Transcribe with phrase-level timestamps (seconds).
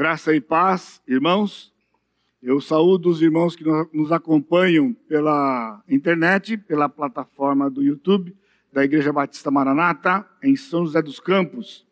[0.00, 1.70] Graça e paz, irmãos.
[2.42, 3.62] Eu saúdo os irmãos que
[3.92, 8.34] nos acompanham pela internet, pela plataforma do YouTube
[8.72, 11.86] da Igreja Batista Maranata, em São José dos Campos.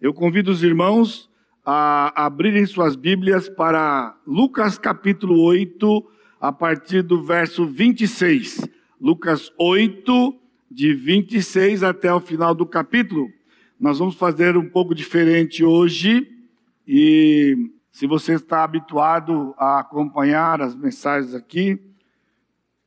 [0.00, 1.28] Eu convido os irmãos
[1.62, 8.66] a abrirem suas Bíblias para Lucas capítulo 8, a partir do verso 26.
[8.98, 10.34] Lucas 8,
[10.70, 13.30] de 26 até o final do capítulo.
[13.78, 16.39] Nós vamos fazer um pouco diferente hoje
[16.92, 21.80] e se você está habituado a acompanhar as mensagens aqui,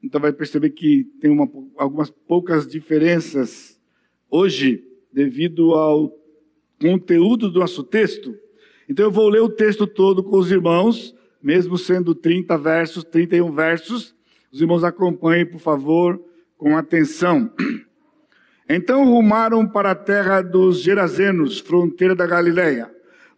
[0.04, 3.80] então vai perceber que tem uma, algumas poucas diferenças
[4.30, 6.14] hoje devido ao
[6.82, 8.38] conteúdo do nosso texto.
[8.90, 13.54] Então eu vou ler o texto todo com os irmãos, mesmo sendo 30 versos, 31
[13.54, 14.14] versos.
[14.52, 16.22] Os irmãos acompanhem, por favor,
[16.58, 17.50] com atenção.
[18.68, 22.93] Então rumaram para a terra dos Gerazenos, fronteira da Galileia.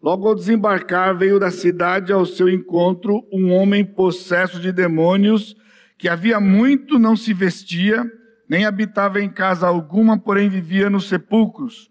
[0.05, 5.55] Logo ao desembarcar, veio da cidade ao seu encontro um homem possesso de demônios,
[5.97, 8.05] que havia muito não se vestia,
[8.47, 11.89] nem habitava em casa alguma, porém vivia nos sepulcros.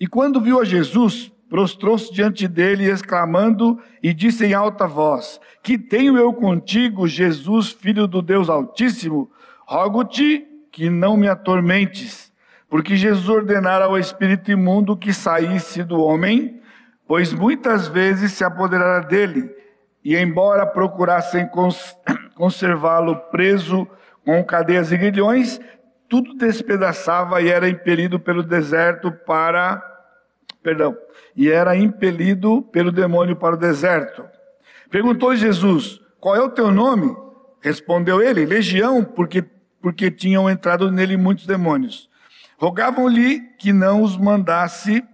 [0.00, 5.76] E quando viu a Jesus, prostrou-se diante dele, exclamando, e disse em alta voz: Que
[5.76, 9.30] tenho eu contigo, Jesus, filho do Deus Altíssimo?
[9.66, 12.32] Rogo-te que não me atormentes,
[12.66, 16.61] porque Jesus ordenara ao espírito imundo que saísse do homem,
[17.12, 19.54] pois muitas vezes se apoderara dele,
[20.02, 21.94] e embora procurassem cons
[22.34, 23.86] conservá-lo preso
[24.24, 25.60] com cadeias e grilhões,
[26.08, 29.82] tudo despedaçava e era impelido pelo deserto para
[30.62, 30.96] perdão,
[31.36, 34.24] e era impelido pelo demônio para o deserto.
[34.90, 37.14] Perguntou Jesus: Qual é o teu nome?
[37.60, 39.44] Respondeu ele: Legião, porque
[39.82, 42.08] porque tinham entrado nele muitos demônios.
[42.56, 45.04] Rogavam-lhe que não os mandasse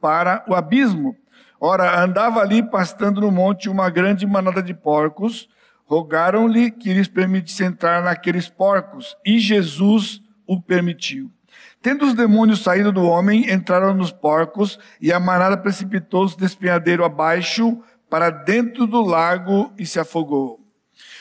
[0.00, 1.16] para o abismo.
[1.60, 5.48] Ora, andava ali pastando no monte uma grande manada de porcos.
[5.84, 11.30] Rogaram-lhe que lhes permitisse entrar naqueles porcos, e Jesus o permitiu.
[11.82, 17.78] Tendo os demônios saído do homem, entraram nos porcos, e a manada precipitou-se despenhadeiro abaixo
[18.08, 20.60] para dentro do lago e se afogou.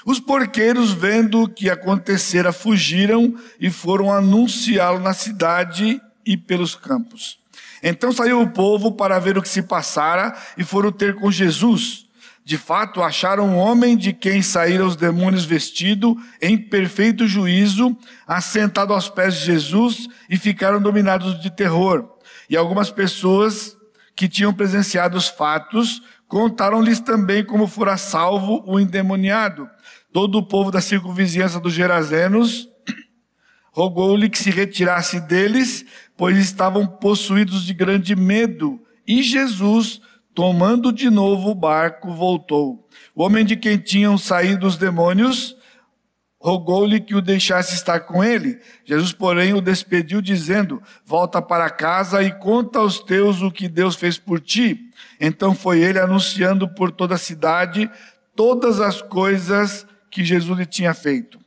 [0.06, 7.40] Os porqueiros, vendo o que acontecera, fugiram e foram anunciá-lo na cidade e pelos campos.
[7.82, 12.08] Então saiu o povo para ver o que se passara e foram ter com Jesus.
[12.44, 17.96] De fato, acharam um homem de quem saíram os demônios vestido em perfeito juízo,
[18.26, 22.10] assentado aos pés de Jesus e ficaram dominados de terror.
[22.50, 23.78] E algumas pessoas
[24.16, 29.70] que tinham presenciado os fatos contaram-lhes também como fora salvo o endemoniado.
[30.12, 32.68] Todo o povo da circunvizinhança dos Gerazenos
[33.72, 35.86] rogou-lhe que se retirasse deles,
[36.20, 38.78] pois estavam possuídos de grande medo.
[39.08, 40.02] E Jesus,
[40.36, 42.86] tomando de novo o barco, voltou.
[43.16, 45.56] O homem de quem tinham saído os demônios
[46.38, 48.60] rogou-lhe que o deixasse estar com ele.
[48.84, 53.96] Jesus, porém, o despediu, dizendo: Volta para casa e conta aos teus o que Deus
[53.96, 54.92] fez por ti.
[55.22, 57.90] Então foi ele anunciando por toda a cidade
[58.36, 61.40] todas as coisas que Jesus lhe tinha feito.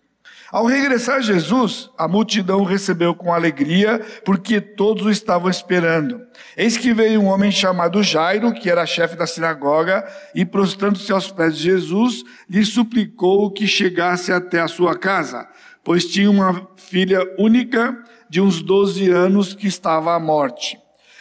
[0.52, 6.20] Ao regressar Jesus, a multidão o recebeu com alegria, porque todos o estavam esperando.
[6.54, 11.32] Eis que veio um homem chamado Jairo, que era chefe da sinagoga, e prostrando-se aos
[11.32, 15.48] pés de Jesus, lhe suplicou que chegasse até a sua casa,
[15.82, 17.98] pois tinha uma filha única
[18.28, 20.78] de uns doze anos que estava à morte.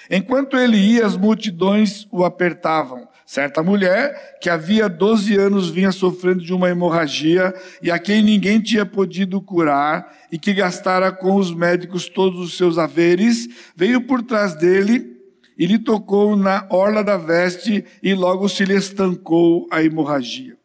[0.09, 3.07] Enquanto ele ia, as multidões o apertavam.
[3.31, 8.59] Certa mulher que havia 12 anos vinha sofrendo de uma hemorragia e a quem ninguém
[8.59, 14.21] tinha podido curar e que gastara com os médicos todos os seus haveres, veio por
[14.21, 15.17] trás dele
[15.57, 20.57] e lhe tocou na orla da veste e logo se lhe estancou a hemorragia.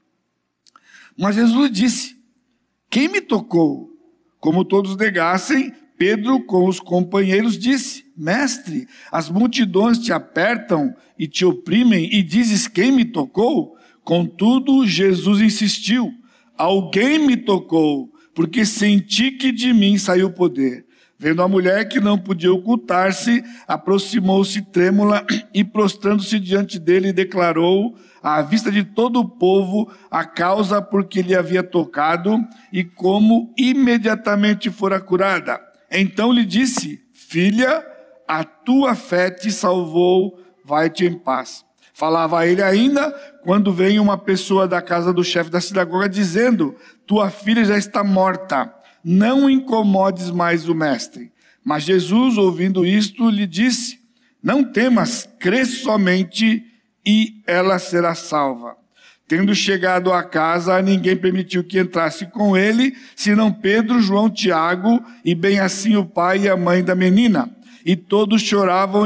[1.16, 2.16] Mas Jesus disse:
[2.90, 3.92] Quem me tocou?
[4.40, 11.44] Como todos negassem, Pedro, com os companheiros, disse: Mestre, as multidões te apertam e te
[11.44, 13.76] oprimem, e dizes: Quem me tocou?
[14.04, 16.12] Contudo, Jesus insistiu:
[16.56, 20.86] Alguém me tocou, porque senti que de mim saiu poder.
[21.18, 28.42] Vendo a mulher que não podia ocultar-se, aproximou-se trêmula e, prostrando-se diante dele, declarou, à
[28.42, 32.38] vista de todo o povo, a causa por que lhe havia tocado
[32.70, 35.65] e como imediatamente fora curada.
[35.90, 37.84] Então lhe disse: Filha,
[38.26, 41.64] a tua fé te salvou, vai-te em paz.
[41.94, 43.10] Falava ele ainda
[43.42, 48.04] quando vem uma pessoa da casa do chefe da sinagoga dizendo: Tua filha já está
[48.04, 48.72] morta,
[49.02, 51.32] não incomodes mais o mestre.
[51.64, 54.00] Mas Jesus, ouvindo isto, lhe disse:
[54.42, 56.64] Não temas, crê somente
[57.04, 58.76] e ela será salva.
[59.28, 65.34] Tendo chegado à casa, ninguém permitiu que entrasse com ele, senão Pedro, João, Tiago e
[65.34, 67.50] bem assim o pai e a mãe da menina.
[67.84, 69.02] E todos choravam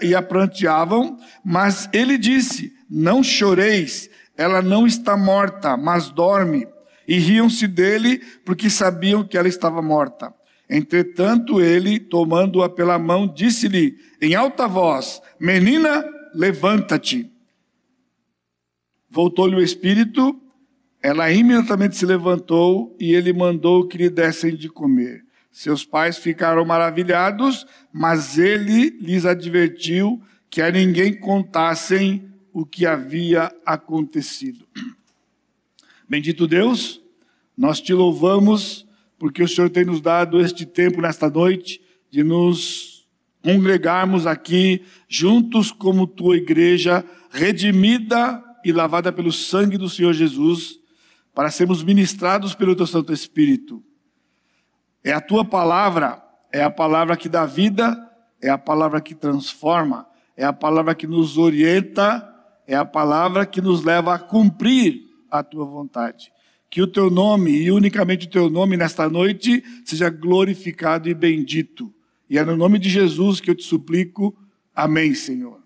[0.00, 6.66] e a pranteavam, mas ele disse: Não choreis, ela não está morta, mas dorme.
[7.06, 10.32] E riam-se dele, porque sabiam que ela estava morta.
[10.68, 16.04] Entretanto, ele, tomando-a pela mão, disse-lhe em alta voz: Menina,
[16.34, 17.31] levanta-te.
[19.12, 20.40] Voltou-lhe o espírito,
[21.02, 25.22] ela imediatamente se levantou e ele mandou que lhe dessem de comer.
[25.50, 30.18] Seus pais ficaram maravilhados, mas ele lhes advertiu
[30.48, 34.66] que a ninguém contassem o que havia acontecido.
[36.08, 37.02] Bendito Deus,
[37.54, 38.86] nós te louvamos
[39.18, 43.06] porque o Senhor tem nos dado este tempo nesta noite de nos
[43.42, 50.78] congregarmos aqui juntos como tua igreja redimida e lavada pelo sangue do Senhor Jesus,
[51.34, 53.82] para sermos ministrados pelo teu Santo Espírito.
[55.02, 56.22] É a tua palavra,
[56.52, 57.96] é a palavra que dá vida,
[58.40, 60.06] é a palavra que transforma,
[60.36, 62.28] é a palavra que nos orienta,
[62.66, 66.32] é a palavra que nos leva a cumprir a tua vontade.
[66.70, 71.92] Que o teu nome, e unicamente o teu nome nesta noite, seja glorificado e bendito.
[72.28, 74.36] E é no nome de Jesus que eu te suplico.
[74.74, 75.60] Amém, Senhor.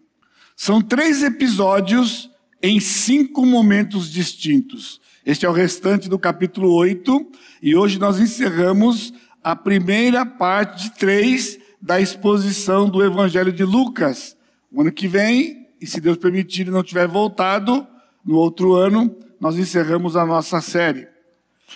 [0.57, 2.31] São três episódios
[2.63, 5.01] em cinco momentos distintos.
[5.25, 7.33] Este é o restante do capítulo 8,
[7.63, 9.13] e hoje nós encerramos
[9.43, 14.37] a primeira parte de três da exposição do Evangelho de Lucas.
[14.73, 17.87] O ano que vem, e se Deus permitir e não tiver voltado,
[18.25, 21.07] no outro ano, nós encerramos a nossa série.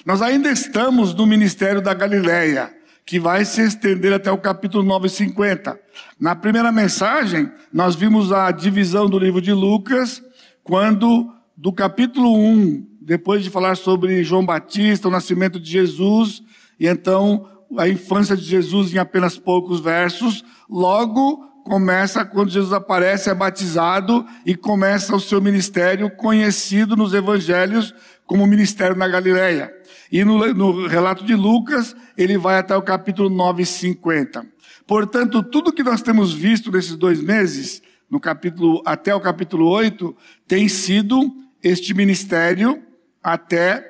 [0.05, 2.75] Nós ainda estamos no ministério da Galileia,
[3.05, 5.79] que vai se estender até o capítulo 950.
[6.19, 10.23] Na primeira mensagem, nós vimos a divisão do livro de Lucas
[10.71, 16.45] quando do capítulo 1, depois de falar sobre João Batista, o nascimento de Jesus,
[16.79, 17.45] e então
[17.77, 24.25] a infância de Jesus em apenas poucos versos, logo começa quando Jesus aparece, é batizado
[24.47, 27.93] e começa o seu ministério conhecido nos evangelhos
[28.25, 29.75] como ministério na Galileia.
[30.13, 34.47] E no, no relato de Lucas, ele vai até o capítulo 9, 50.
[34.87, 40.17] Portanto, tudo que nós temos visto nesses dois meses no capítulo, até o capítulo 8,
[40.49, 42.83] tem sido este ministério
[43.23, 43.87] até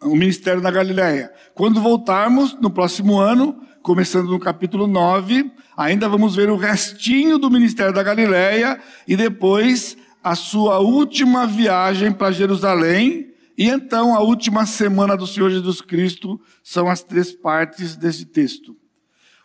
[0.00, 1.32] o ministério da Galileia.
[1.54, 7.50] Quando voltarmos no próximo ano, começando no capítulo 9, ainda vamos ver o restinho do
[7.50, 14.66] ministério da Galileia e depois a sua última viagem para Jerusalém e então a última
[14.66, 18.76] semana do Senhor Jesus Cristo são as três partes desse texto.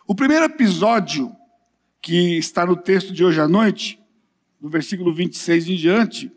[0.06, 1.30] O primeiro episódio
[2.00, 4.00] que está no texto de hoje à noite,
[4.60, 6.32] do versículo 26 em diante,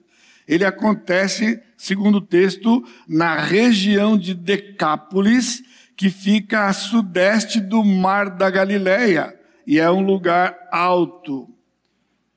[0.48, 5.64] ele acontece, segundo o texto, na região de Decápolis,
[5.96, 11.50] que fica a sudeste do Mar da Galileia, e é um lugar alto.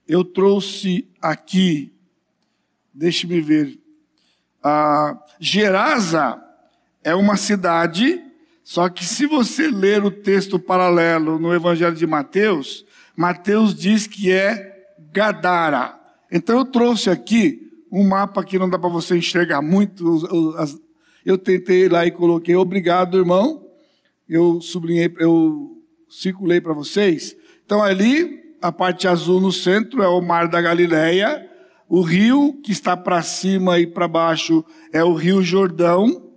[0.06, 1.92] Eu trouxe aqui,
[2.94, 3.78] deixe-me ver,
[4.62, 6.40] a Gerasa
[7.02, 8.22] é uma cidade,
[8.62, 12.85] só que se você ler o texto paralelo no Evangelho de Mateus,
[13.16, 15.98] Mateus diz que é Gadara.
[16.30, 20.04] Então eu trouxe aqui um mapa que não dá para você enxergar muito.
[21.24, 23.64] Eu tentei lá e coloquei, obrigado, irmão.
[24.28, 27.34] Eu sublinhei, eu circulei para vocês.
[27.64, 31.48] Então ali, a parte azul no centro é o Mar da Galileia.
[31.88, 36.30] O rio que está para cima e para baixo é o Rio Jordão.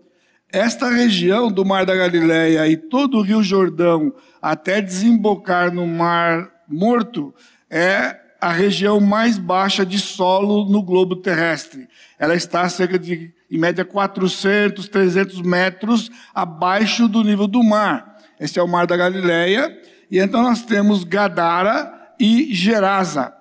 [0.51, 6.59] Esta região do Mar da Galileia e todo o Rio Jordão até desembocar no Mar
[6.70, 7.34] Morto
[7.70, 11.90] é a região mais baixa de solo no globo terrestre.
[12.18, 18.18] Ela está cerca de, em média, 400, 300 metros abaixo do nível do mar.
[18.40, 19.78] Esse é o Mar da Galileia.
[20.10, 23.34] E então nós temos Gadara e Gerasa.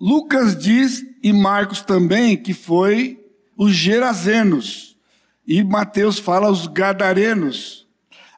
[0.00, 3.18] Lucas diz, e Marcos também, que foi
[3.56, 4.96] os Gerazenos.
[5.46, 7.87] E Mateus fala os Gadarenos.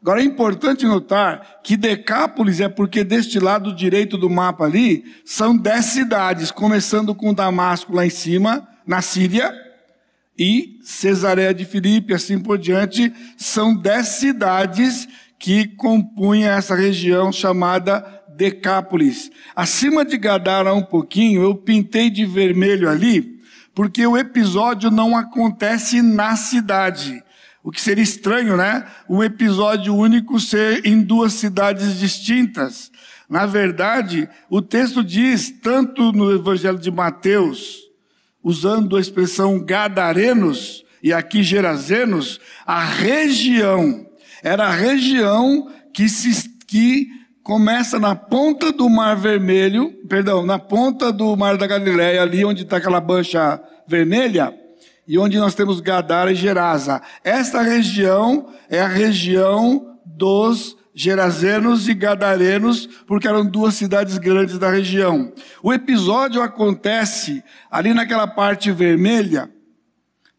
[0.02, 5.56] Agora é importante notar que Decápolis é porque deste lado direito do mapa ali são
[5.56, 9.54] dez cidades, começando com Damasco lá em cima, na Síria,
[10.38, 15.06] e Cesareia de Filipe, assim por diante, são dez cidades
[15.38, 18.02] que compunham essa região chamada
[18.36, 19.30] Decápolis.
[19.54, 23.38] Acima de Gadara um pouquinho, eu pintei de vermelho ali,
[23.74, 27.22] porque o episódio não acontece na cidade.
[27.62, 28.86] O que seria estranho, né?
[29.08, 32.90] Um episódio único ser em duas cidades distintas.
[33.28, 37.78] Na verdade, o texto diz, tanto no Evangelho de Mateus,
[38.42, 44.06] usando a expressão gadarenos, e aqui gerazenos, a região,
[44.42, 47.08] era a região que, se, que
[47.42, 52.62] começa na ponta do Mar Vermelho, perdão, na ponta do Mar da Galileia, ali onde
[52.62, 54.54] está aquela bancha vermelha,
[55.06, 57.02] e onde nós temos Gadara e Gerasa.
[57.24, 64.70] Esta região é a região dos Gerazenos e Gadarenos, porque eram duas cidades grandes da
[64.70, 65.32] região.
[65.62, 69.50] O episódio acontece ali naquela parte vermelha,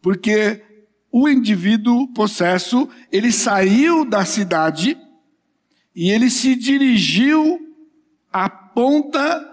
[0.00, 0.62] porque
[1.10, 4.96] o indivíduo possesso, ele saiu da cidade
[5.94, 7.60] e ele se dirigiu
[8.32, 9.48] à ponta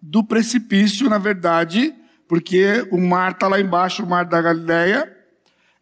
[0.00, 1.94] do precipício, na verdade,
[2.28, 5.16] porque o mar está lá embaixo, o mar da Galileia,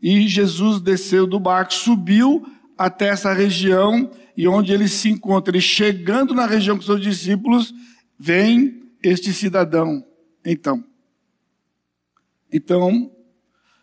[0.00, 2.46] e Jesus desceu do barco, subiu
[2.78, 7.74] até essa região, e onde ele se encontra, ele chegando na região com seus discípulos,
[8.18, 10.04] vem este cidadão.
[10.44, 10.84] Então,
[12.52, 13.10] então,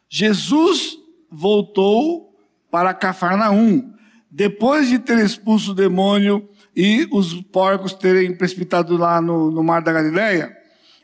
[0.07, 0.97] Jesus
[1.29, 2.35] voltou
[2.71, 3.93] para Cafarnaum,
[4.31, 9.81] depois de ter expulso o demônio e os porcos terem precipitado lá no, no mar
[9.81, 10.55] da Galileia.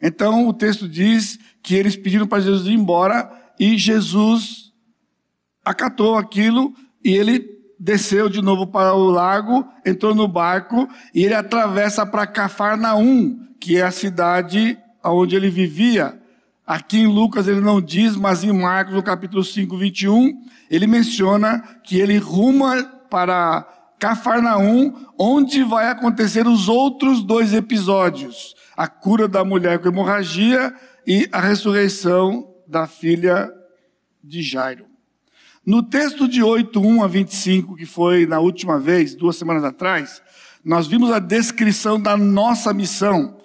[0.01, 4.71] Então o texto diz que eles pediram para Jesus ir embora e Jesus
[5.63, 6.73] acatou aquilo
[7.03, 7.45] e ele
[7.79, 13.77] desceu de novo para o lago, entrou no barco e ele atravessa para Cafarnaum, que
[13.77, 16.19] é a cidade onde ele vivia.
[16.67, 21.63] Aqui em Lucas ele não diz, mas em Marcos, no capítulo 5, 21, ele menciona
[21.83, 29.43] que ele ruma para Cafarnaum, onde vai acontecer os outros dois episódios: a cura da
[29.43, 30.73] mulher com hemorragia
[31.05, 33.51] e a ressurreição da filha
[34.23, 34.85] de Jairo.
[35.65, 40.21] No texto de 8, 1 a 25, que foi na última vez, duas semanas atrás,
[40.63, 43.37] nós vimos a descrição da nossa missão.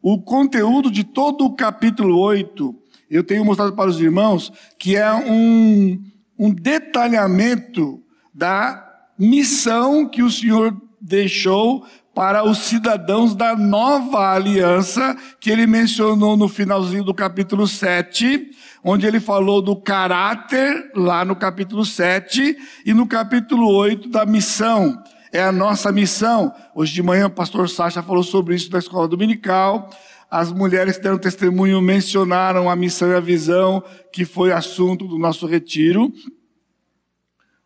[0.00, 2.74] O conteúdo de todo o capítulo 8,
[3.10, 6.02] eu tenho mostrado para os irmãos, que é um,
[6.38, 8.02] um detalhamento
[8.32, 8.88] da
[9.18, 16.48] missão que o Senhor deixou para os cidadãos da nova aliança, que ele mencionou no
[16.48, 18.50] finalzinho do capítulo 7,
[18.84, 25.02] onde ele falou do caráter, lá no capítulo 7, e no capítulo 8 da missão
[25.32, 26.54] é a nossa missão.
[26.74, 29.88] Hoje de manhã o pastor Sacha falou sobre isso na escola dominical.
[30.30, 35.18] As mulheres que deram testemunho mencionaram a missão e a visão, que foi assunto do
[35.18, 36.12] nosso retiro,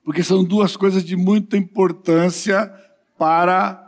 [0.04, 2.72] porque são duas coisas de muita importância
[3.18, 3.85] para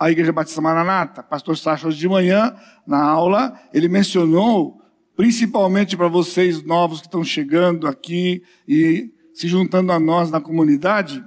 [0.00, 1.22] a Igreja Batista Maranata.
[1.22, 4.80] Pastor Sacha, hoje de manhã, na aula, ele mencionou,
[5.14, 11.22] principalmente para vocês novos que estão chegando aqui e se juntando a nós na comunidade,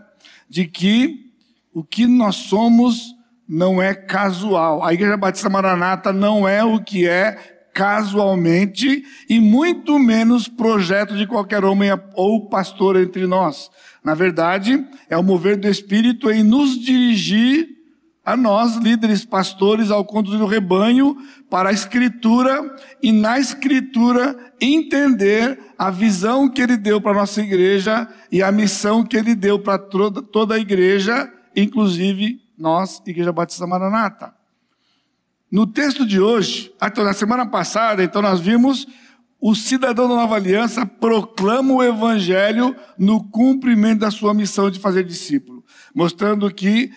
[0.49, 1.31] de que
[1.71, 3.13] o que nós somos
[3.47, 4.83] não é casual.
[4.83, 11.27] A Igreja Batista Maranata não é o que é casualmente e muito menos projeto de
[11.27, 13.69] qualquer homem ou pastor entre nós.
[14.03, 17.72] Na verdade, é o mover do Espírito em nos dirigir
[18.25, 21.17] a nós, líderes, pastores, ao conduzir o rebanho
[21.49, 27.41] para a Escritura e na Escritura entender a visão que Ele deu para a nossa
[27.41, 33.67] igreja e a missão que Ele deu para toda, a igreja inclusive nós, Igreja Batista
[33.67, 34.33] Maranata.
[35.51, 38.87] No texto de hoje, então, na semana passada, então nós vimos
[39.39, 45.03] o cidadão da nova aliança proclama o evangelho no cumprimento da sua missão de fazer
[45.03, 45.63] discípulo,
[45.93, 46.91] mostrando que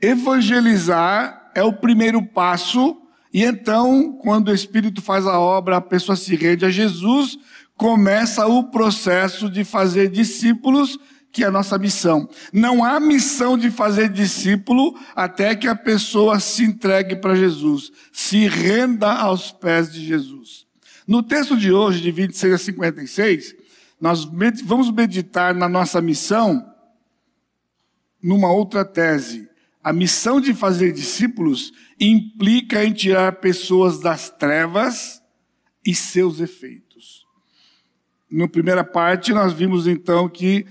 [0.00, 3.00] evangelizar é o primeiro passo
[3.34, 7.36] e então, quando o Espírito faz a obra, a pessoa se rende a Jesus,
[7.76, 10.96] começa o processo de fazer discípulos
[11.32, 12.28] que é a nossa missão.
[12.52, 18.46] Não há missão de fazer discípulo até que a pessoa se entregue para Jesus, se
[18.46, 20.64] renda aos pés de Jesus.
[21.04, 23.56] No texto de hoje, de 26 a 56,
[24.00, 24.24] nós
[24.64, 26.64] vamos meditar na nossa missão
[28.22, 29.48] numa outra tese.
[29.84, 35.22] A missão de fazer discípulos implica em tirar pessoas das trevas
[35.84, 37.26] e seus efeitos.
[38.30, 40.64] Na primeira parte, nós vimos então que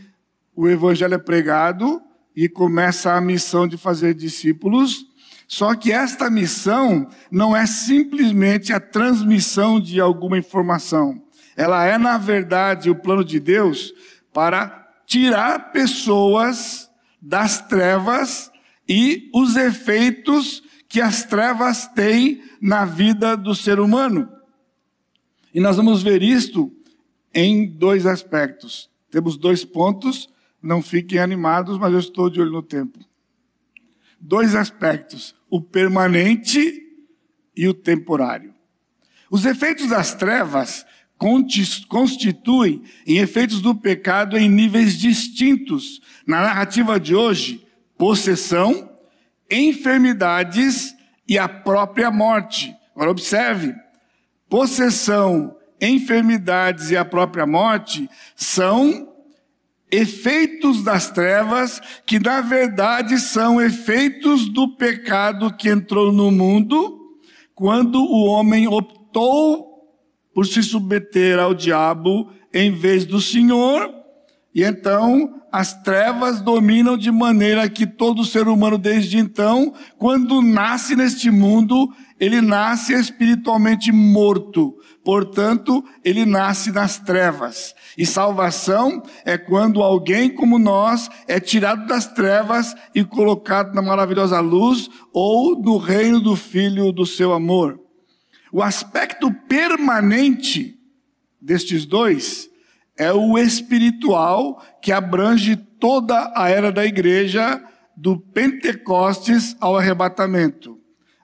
[0.55, 2.01] o evangelho é pregado
[2.35, 5.05] e começa a missão de fazer discípulos.
[5.47, 11.21] Só que esta missão não é simplesmente a transmissão de alguma informação.
[11.55, 13.93] Ela é, na verdade, o plano de Deus
[14.33, 16.89] para tirar pessoas
[17.21, 18.51] das trevas
[18.87, 24.29] e os efeitos que as trevas têm na vida do ser humano.
[25.53, 26.71] E nós vamos ver isto
[27.33, 28.89] em dois aspectos.
[29.09, 30.29] Temos dois pontos
[30.63, 32.97] não fiquem animados, mas eu estou de olho no tempo.
[34.17, 36.81] dois aspectos: o permanente
[37.55, 38.55] e o temporário.
[39.29, 40.85] Os efeitos das trevas
[41.87, 46.01] constituem em efeitos do pecado em níveis distintos.
[46.25, 47.65] Na narrativa de hoje,
[47.97, 48.89] possessão,
[49.49, 50.95] enfermidades
[51.27, 52.75] e a própria morte.
[52.95, 53.73] Agora observe,
[54.49, 59.13] possessão, enfermidades e a própria morte são
[59.91, 66.99] efeitos das trevas que na verdade são efeitos do pecado que entrou no mundo
[67.53, 69.73] quando o homem optou
[70.33, 73.93] por se submeter ao diabo em vez do Senhor,
[74.53, 80.95] e então as trevas dominam de maneira que todo ser humano desde então, quando nasce
[80.95, 84.75] neste mundo, ele nasce espiritualmente morto.
[85.05, 87.75] Portanto, ele nasce nas trevas.
[87.95, 94.39] E salvação é quando alguém como nós é tirado das trevas e colocado na maravilhosa
[94.39, 97.79] luz ou no reino do filho do seu amor.
[98.51, 100.79] O aspecto permanente
[101.39, 102.49] destes dois
[102.97, 107.61] é o espiritual que abrange toda a era da igreja,
[107.95, 110.79] do Pentecostes ao arrebatamento.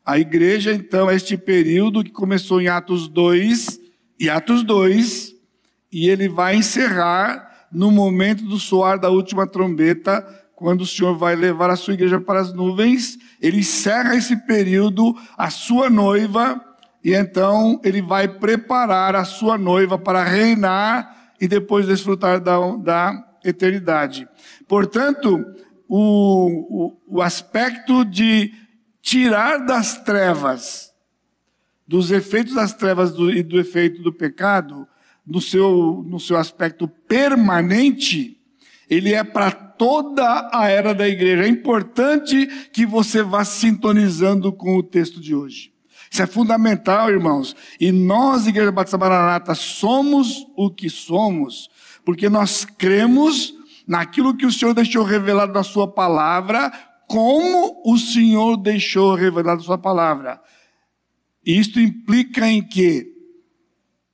[0.05, 3.79] A igreja, então, é este período que começou em Atos 2
[4.19, 5.33] e Atos 2,
[5.91, 11.35] e ele vai encerrar no momento do soar da última trombeta, quando o Senhor vai
[11.35, 16.65] levar a sua igreja para as nuvens, ele encerra esse período, a sua noiva
[17.03, 23.37] e então ele vai preparar a sua noiva para reinar e depois desfrutar da, da
[23.43, 24.27] eternidade.
[24.67, 25.45] Portanto,
[25.87, 28.53] o, o, o aspecto de
[29.01, 30.93] tirar das trevas,
[31.87, 34.87] dos efeitos das trevas do, e do efeito do pecado,
[35.25, 38.37] no seu, no seu aspecto permanente,
[38.89, 41.43] ele é para toda a era da igreja.
[41.43, 45.71] É importante que você vá sintonizando com o texto de hoje.
[46.09, 47.55] Isso é fundamental, irmãos.
[47.79, 51.69] E nós, Igreja Batista Maranata, somos o que somos,
[52.03, 53.53] porque nós cremos
[53.87, 56.71] naquilo que o Senhor deixou revelado na Sua palavra,
[57.07, 60.41] como o Senhor deixou revelado na Sua palavra.
[61.45, 63.07] Isto implica em que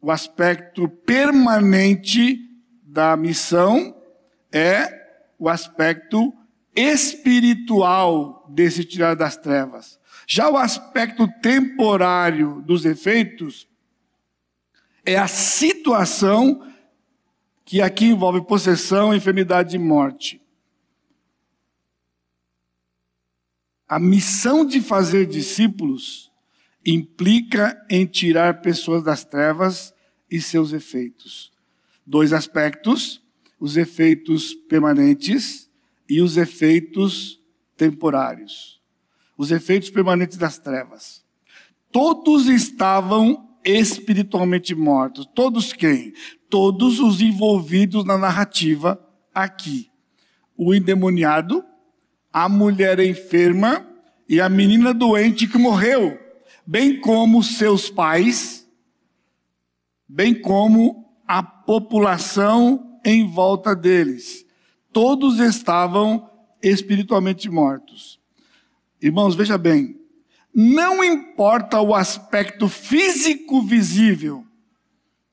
[0.02, 2.40] o aspecto permanente
[2.84, 3.96] da missão
[4.52, 4.88] é
[5.38, 6.34] o aspecto
[6.76, 10.00] espiritual desse tirar das trevas.
[10.28, 13.68] Já o aspecto temporário dos efeitos
[15.06, 16.68] é a situação
[17.64, 20.42] que aqui envolve possessão, enfermidade e morte.
[23.88, 26.32] A missão de fazer discípulos
[26.84, 29.94] implica em tirar pessoas das trevas
[30.30, 31.52] e seus efeitos.
[32.06, 33.22] Dois aspectos:
[33.60, 35.70] os efeitos permanentes
[36.10, 37.40] e os efeitos
[37.78, 38.76] temporários
[39.38, 41.24] os efeitos permanentes das trevas.
[41.92, 45.26] Todos estavam espiritualmente mortos.
[45.34, 46.14] Todos quem?
[46.50, 49.00] Todos os envolvidos na narrativa
[49.34, 49.90] aqui.
[50.56, 51.66] O endemoniado,
[52.32, 53.86] a mulher enferma
[54.28, 56.18] e a menina doente que morreu,
[56.66, 58.68] bem como seus pais,
[60.08, 64.46] bem como a população em volta deles.
[64.92, 66.30] Todos estavam
[66.62, 68.20] espiritualmente mortos.
[69.06, 70.00] Irmãos, veja bem,
[70.52, 74.44] não importa o aspecto físico visível,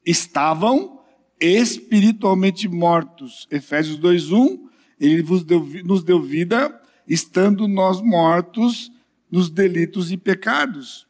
[0.04, 1.00] estavam
[1.40, 3.48] espiritualmente mortos.
[3.50, 4.68] Efésios 2:1,
[5.00, 8.92] ele deu, nos deu vida, estando nós mortos
[9.30, 11.06] nos delitos e pecados.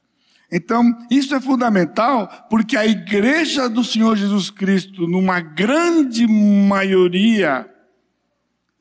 [0.49, 7.69] Então, isso é fundamental porque a igreja do Senhor Jesus Cristo, numa grande maioria,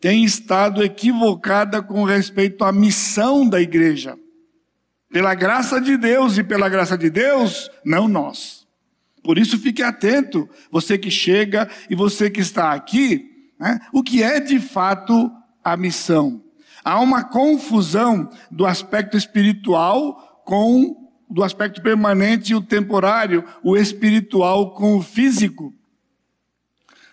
[0.01, 4.17] tem estado equivocada com respeito à missão da igreja.
[5.11, 8.67] Pela graça de Deus e pela graça de Deus, não nós.
[9.23, 14.23] Por isso fique atento, você que chega e você que está aqui, né, o que
[14.23, 15.31] é de fato
[15.63, 16.43] a missão.
[16.83, 24.73] Há uma confusão do aspecto espiritual com do aspecto permanente e o temporário, o espiritual
[24.73, 25.73] com o físico.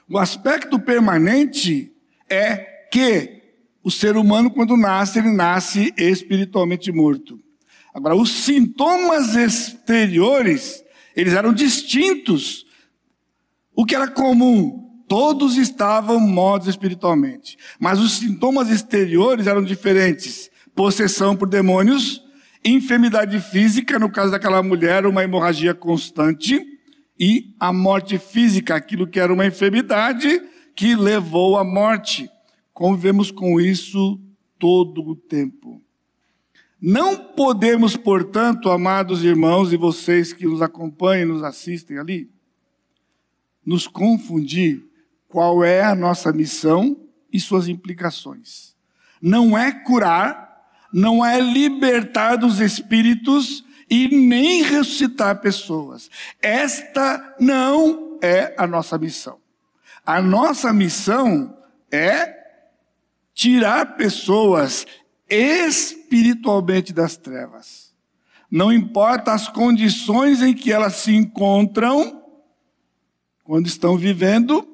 [0.09, 1.93] O aspecto permanente
[2.29, 3.39] é que
[3.83, 7.41] o ser humano, quando nasce, ele nasce espiritualmente morto.
[7.95, 10.85] Agora, os sintomas exteriores,
[11.17, 12.67] eles eram distintos.
[13.75, 15.03] O que era comum?
[15.09, 17.57] Todos estavam mortos espiritualmente.
[17.81, 20.51] Mas os sintomas exteriores eram diferentes.
[20.75, 22.23] Possessão por demônios,
[22.65, 26.65] enfermidade física, no caso daquela mulher, uma hemorragia constante,
[27.19, 30.41] e a morte física, aquilo que era uma enfermidade
[30.77, 32.31] que levou à morte.
[32.79, 34.21] Convivemos com isso
[34.57, 35.83] todo o tempo.
[36.81, 42.31] Não podemos, portanto, amados irmãos e vocês que nos acompanham e nos assistem ali,
[43.67, 44.87] nos confundir
[45.27, 46.97] qual é a nossa missão
[47.33, 48.77] e suas implicações.
[49.21, 56.09] Não é curar, não é libertar dos espíritos e nem ressuscitar pessoas.
[56.41, 59.41] Esta não é a nossa missão.
[60.07, 61.59] A nossa missão
[61.91, 62.38] é
[63.39, 64.85] tirar pessoas
[65.31, 67.95] espiritualmente das trevas.
[68.51, 72.21] Não importa as condições em que elas se encontram,
[73.45, 74.67] quando estão vivendo,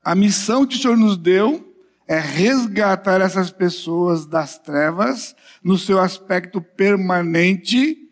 [0.00, 5.98] a missão que o Senhor nos deu é resgatar essas pessoas das trevas no seu
[5.98, 8.08] aspecto permanente,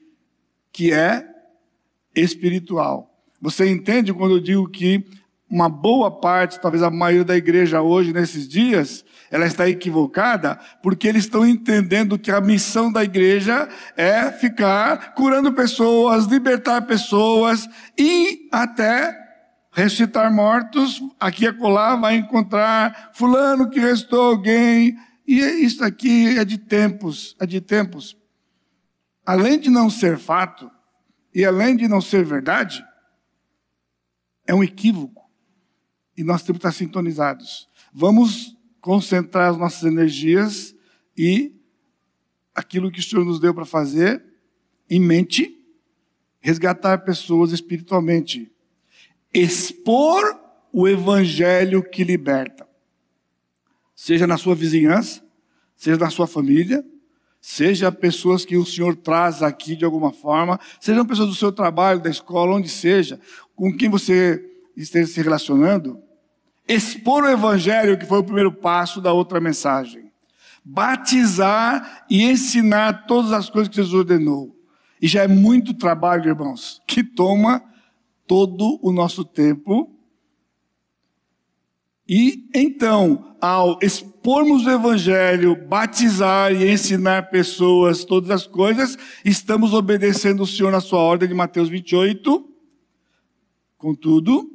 [0.72, 1.24] que é
[2.12, 3.16] espiritual.
[3.40, 5.06] Você entende quando eu digo que
[5.54, 11.06] uma boa parte, talvez a maioria da igreja hoje, nesses dias, ela está equivocada, porque
[11.06, 18.48] eles estão entendendo que a missão da igreja é ficar curando pessoas, libertar pessoas e
[18.50, 19.16] até
[19.70, 21.00] ressuscitar mortos.
[21.20, 24.96] Aqui e acolá vai encontrar fulano que restou alguém.
[25.24, 28.16] E isso aqui é de tempos, é de tempos.
[29.24, 30.68] Além de não ser fato,
[31.32, 32.84] e além de não ser verdade,
[34.48, 35.23] é um equívoco
[36.16, 37.68] e nós temos que estar sintonizados.
[37.92, 40.74] Vamos concentrar as nossas energias
[41.16, 41.54] e
[42.54, 44.22] aquilo que o Senhor nos deu para fazer
[44.88, 45.58] em mente,
[46.40, 48.52] resgatar pessoas espiritualmente,
[49.32, 50.38] expor
[50.72, 52.68] o evangelho que liberta.
[53.94, 55.24] Seja na sua vizinhança,
[55.76, 56.84] seja na sua família,
[57.40, 62.00] seja pessoas que o Senhor traz aqui de alguma forma, sejam pessoas do seu trabalho,
[62.00, 63.20] da escola, onde seja,
[63.54, 64.44] com quem você
[64.76, 66.02] esteja se relacionando,
[66.68, 70.10] expor o evangelho, que foi o primeiro passo da outra mensagem.
[70.64, 74.56] Batizar e ensinar todas as coisas que Jesus ordenou.
[75.00, 77.62] E já é muito trabalho, irmãos, que toma
[78.26, 79.90] todo o nosso tempo.
[82.08, 90.42] E então, ao expormos o Evangelho, batizar e ensinar pessoas todas as coisas, estamos obedecendo
[90.42, 92.50] o Senhor na sua ordem de Mateus 28.
[93.76, 94.53] Contudo,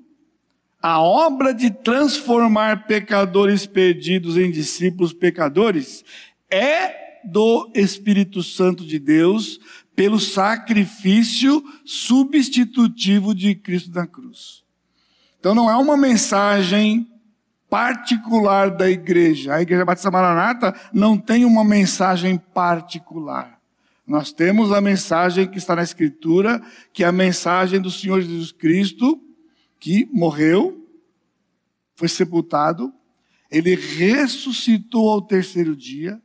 [0.82, 6.04] a obra de transformar pecadores perdidos em discípulos pecadores
[6.50, 9.60] é do Espírito Santo de Deus
[9.96, 14.64] pelo sacrifício substitutivo de Cristo na cruz.
[15.40, 17.08] Então não é uma mensagem
[17.70, 19.54] particular da igreja.
[19.54, 23.60] A Igreja Batista Maranata não tem uma mensagem particular.
[24.08, 26.62] Nós temos a mensagem que está na Escritura,
[26.92, 29.22] que é a mensagem do Senhor Jesus Cristo,
[29.80, 30.88] que morreu,
[31.96, 32.94] foi sepultado,
[33.52, 36.22] ele ressuscitou ao terceiro dia,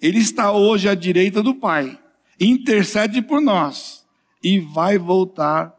[0.00, 1.98] ele está hoje à direita do Pai,
[2.38, 4.04] intercede por nós
[4.42, 5.74] e vai voltar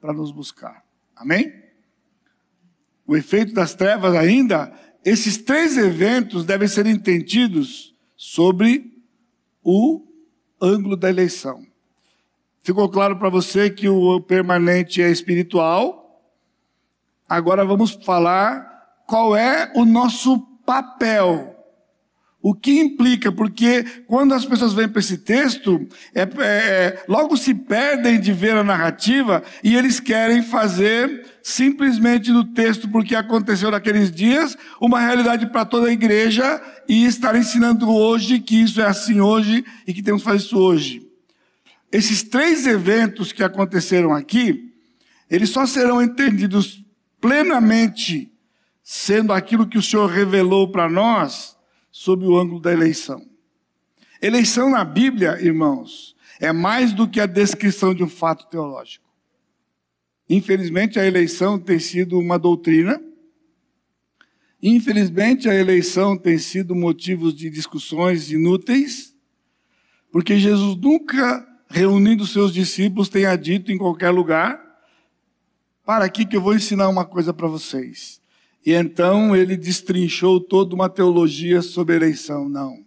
[0.00, 0.84] para nos buscar.
[1.14, 1.52] Amém?
[3.06, 4.72] O efeito das trevas ainda,
[5.04, 8.92] esses três eventos devem ser entendidos sobre
[9.62, 10.06] o
[10.60, 11.66] ângulo da eleição.
[12.62, 16.05] Ficou claro para você que o permanente é espiritual,
[17.28, 18.66] Agora vamos falar
[19.06, 21.52] qual é o nosso papel.
[22.48, 25.84] O que implica, porque quando as pessoas vêm para esse texto,
[26.14, 32.44] é, é, logo se perdem de ver a narrativa e eles querem fazer simplesmente do
[32.44, 38.38] texto, porque aconteceu naqueles dias, uma realidade para toda a igreja e estar ensinando hoje
[38.38, 41.02] que isso é assim hoje e que temos que fazer isso hoje.
[41.90, 44.72] Esses três eventos que aconteceram aqui,
[45.28, 46.85] eles só serão entendidos
[47.26, 48.32] plenamente
[48.84, 51.58] sendo aquilo que o Senhor revelou para nós
[51.90, 53.20] sob o ângulo da eleição.
[54.22, 59.04] Eleição na Bíblia, irmãos, é mais do que a descrição de um fato teológico.
[60.30, 63.02] Infelizmente, a eleição tem sido uma doutrina.
[64.62, 69.16] Infelizmente, a eleição tem sido motivo de discussões inúteis,
[70.12, 74.65] porque Jesus nunca, reunindo seus discípulos, tenha dito em qualquer lugar
[75.86, 78.20] para aqui que eu vou ensinar uma coisa para vocês.
[78.66, 82.48] E então ele destrinchou toda uma teologia sobre eleição.
[82.48, 82.84] Não.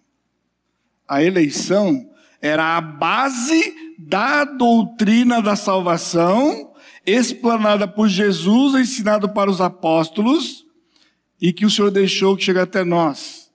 [1.07, 2.09] A eleição
[2.41, 6.73] era a base da doutrina da salvação,
[7.05, 10.65] explanada por Jesus, ensinado para os apóstolos,
[11.41, 13.49] e que o Senhor deixou que chegue até nós.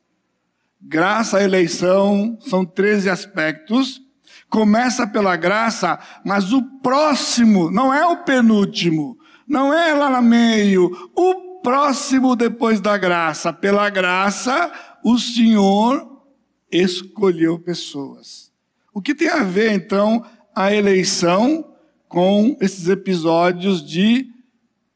[0.80, 4.00] Graça à eleição são 13 aspectos.
[4.48, 9.18] Começa pela graça, mas o próximo não é o penúltimo.
[9.46, 11.10] Não é lá no meio.
[11.14, 13.52] O próximo depois da graça.
[13.52, 16.22] Pela graça, o Senhor
[16.70, 18.52] escolheu pessoas.
[18.92, 21.72] O que tem a ver, então, a eleição
[22.08, 24.30] com esses episódios de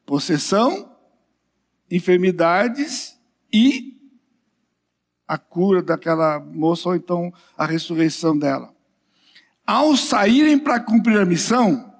[0.05, 0.95] possessão,
[1.91, 3.19] enfermidades
[3.51, 3.99] e
[5.27, 8.73] a cura daquela moça, ou então a ressurreição dela.
[9.65, 11.93] Ao saírem para cumprir a missão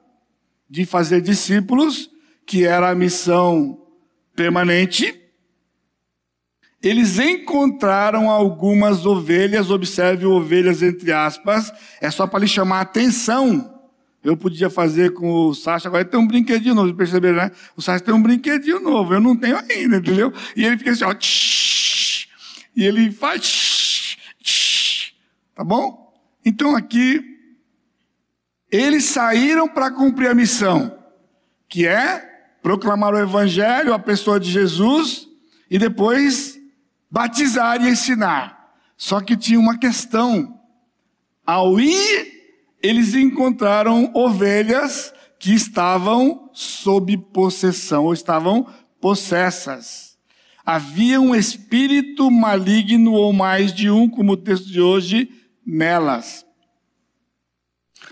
[0.69, 2.09] de fazer discípulos,
[2.49, 3.79] que era a missão
[4.35, 5.15] permanente,
[6.81, 13.79] eles encontraram algumas ovelhas, observe ovelhas entre aspas, é só para lhe chamar a atenção.
[14.23, 17.51] Eu podia fazer com o Sacha, agora tem um brinquedinho novo, perceberam, né?
[17.77, 20.33] O Sacha tem um brinquedinho novo, eu não tenho ainda, entendeu?
[20.55, 22.29] E ele fica assim, ó, tsh,
[22.75, 25.13] e ele faz, tsh, tsh,
[25.53, 26.19] tá bom?
[26.43, 27.23] Então aqui,
[28.71, 30.97] eles saíram para cumprir a missão,
[31.67, 32.27] que é
[32.61, 35.27] proclamar o Evangelho, a pessoa de Jesus,
[35.69, 36.59] e depois
[37.09, 38.73] batizar e ensinar.
[38.97, 40.59] Só que tinha uma questão.
[41.45, 42.39] Ao ir,
[42.81, 48.67] eles encontraram ovelhas que estavam sob possessão, ou estavam
[48.99, 50.17] possessas.
[50.65, 55.29] Havia um espírito maligno ou mais de um, como o texto de hoje,
[55.65, 56.45] nelas.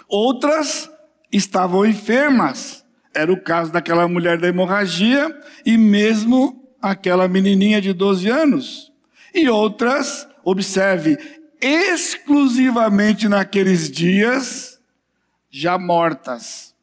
[0.07, 0.89] Outras
[1.31, 2.85] estavam enfermas.
[3.17, 8.93] Era o caso daquela mulher da hemorragia e mesmo aquela menininha de 12 anos.
[9.33, 11.17] E outras, observe,
[11.59, 14.79] exclusivamente naqueles dias,
[15.49, 16.75] já mortas.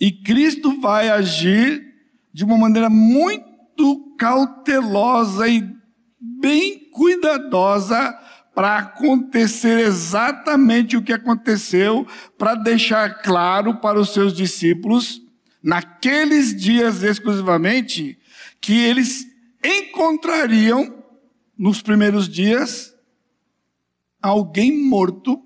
[0.00, 1.94] E Cristo vai agir
[2.32, 5.72] de uma maneira muito cautelosa e
[6.20, 8.18] bem cuidadosa
[8.54, 15.22] para acontecer exatamente o que aconteceu, para deixar claro para os seus discípulos,
[15.62, 18.18] naqueles dias exclusivamente,
[18.60, 19.26] que eles
[19.64, 20.98] encontrariam,
[21.56, 22.94] nos primeiros dias,
[24.22, 25.42] alguém morto,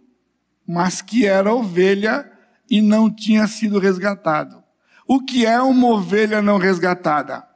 [0.66, 2.30] mas que era ovelha
[2.70, 4.62] e não tinha sido resgatado.
[5.06, 7.46] O que é uma ovelha não resgatada?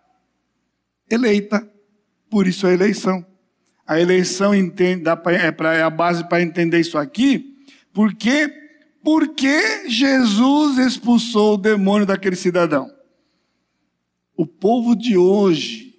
[1.10, 1.68] Eleita.
[2.28, 3.24] Por isso a eleição.
[3.88, 7.56] A eleição é, é a base para entender isso aqui,
[7.92, 8.68] porque
[9.02, 12.90] porque Jesus expulsou o demônio daquele cidadão?
[14.38, 15.96] o povo de hoje,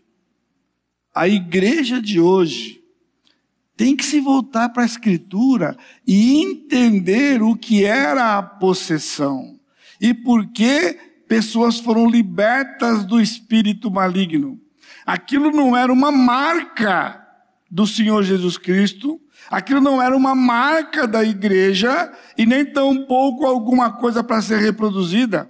[1.14, 2.82] a igreja de hoje,
[3.76, 5.76] tem que se voltar para a Escritura
[6.08, 9.60] e entender o que era a possessão
[10.00, 10.98] e por que
[11.28, 14.58] pessoas foram libertas do espírito maligno.
[15.06, 17.22] Aquilo não era uma marca
[17.70, 23.92] do Senhor Jesus Cristo, aquilo não era uma marca da igreja e nem tampouco alguma
[23.92, 25.50] coisa para ser reproduzida.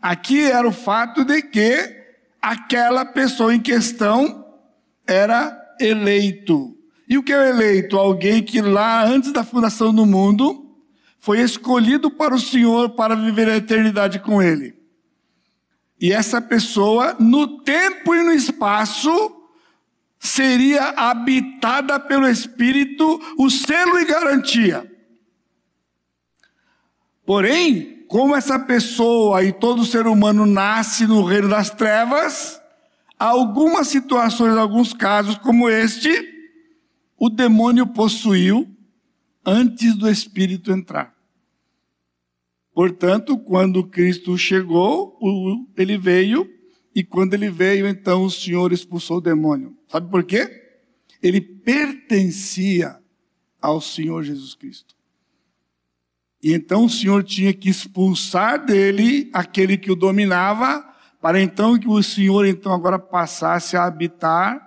[0.00, 1.96] Aqui era o fato de que
[2.40, 4.44] aquela pessoa em questão
[5.06, 6.76] era eleito.
[7.08, 7.96] E o que é eleito?
[7.96, 10.76] Alguém que lá antes da fundação do mundo
[11.18, 14.76] foi escolhido para o Senhor para viver a eternidade com Ele.
[16.00, 19.35] E essa pessoa, no tempo e no espaço,
[20.18, 24.90] seria habitada pelo Espírito, o selo e garantia.
[27.24, 32.60] Porém, como essa pessoa e todo ser humano nasce no reino das trevas,
[33.18, 36.10] algumas situações, alguns casos como este,
[37.18, 38.68] o demônio possuiu
[39.44, 41.14] antes do espírito entrar.
[42.72, 45.18] Portanto, quando Cristo chegou,
[45.76, 46.48] ele veio,
[46.94, 49.75] e quando ele veio, então o Senhor expulsou o demônio.
[49.88, 50.78] Sabe por quê?
[51.22, 52.98] Ele pertencia
[53.60, 54.94] ao Senhor Jesus Cristo.
[56.42, 60.86] E então o Senhor tinha que expulsar dele aquele que o dominava,
[61.20, 64.64] para então que o Senhor então agora passasse a habitar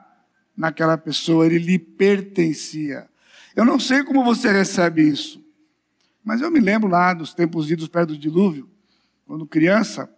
[0.58, 3.08] naquela pessoa, ele lhe pertencia.
[3.56, 5.42] Eu não sei como você recebe isso,
[6.24, 8.70] mas eu me lembro lá dos tempos idos perto do dilúvio,
[9.26, 10.14] quando criança,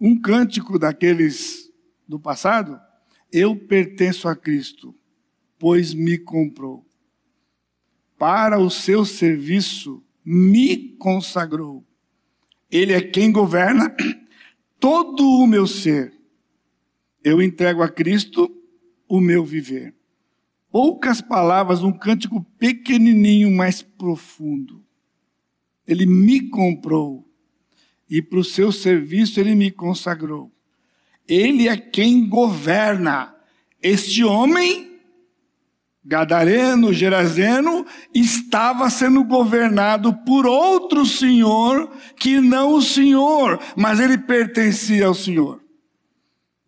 [0.00, 1.72] um cântico daqueles
[2.06, 2.80] do passado,
[3.32, 4.94] eu pertenço a Cristo,
[5.58, 6.86] pois me comprou.
[8.18, 11.84] Para o seu serviço me consagrou.
[12.70, 13.94] Ele é quem governa
[14.78, 16.12] todo o meu ser.
[17.22, 18.50] Eu entrego a Cristo
[19.08, 19.94] o meu viver.
[20.70, 24.84] Poucas palavras, um cântico pequenininho, mas profundo.
[25.86, 27.26] Ele me comprou
[28.08, 30.52] e para o seu serviço ele me consagrou.
[31.28, 33.34] Ele é quem governa.
[33.82, 34.88] Este homem
[36.08, 45.04] Gadareno, Gerazeno, estava sendo governado por outro senhor que não o senhor, mas ele pertencia
[45.04, 45.62] ao senhor.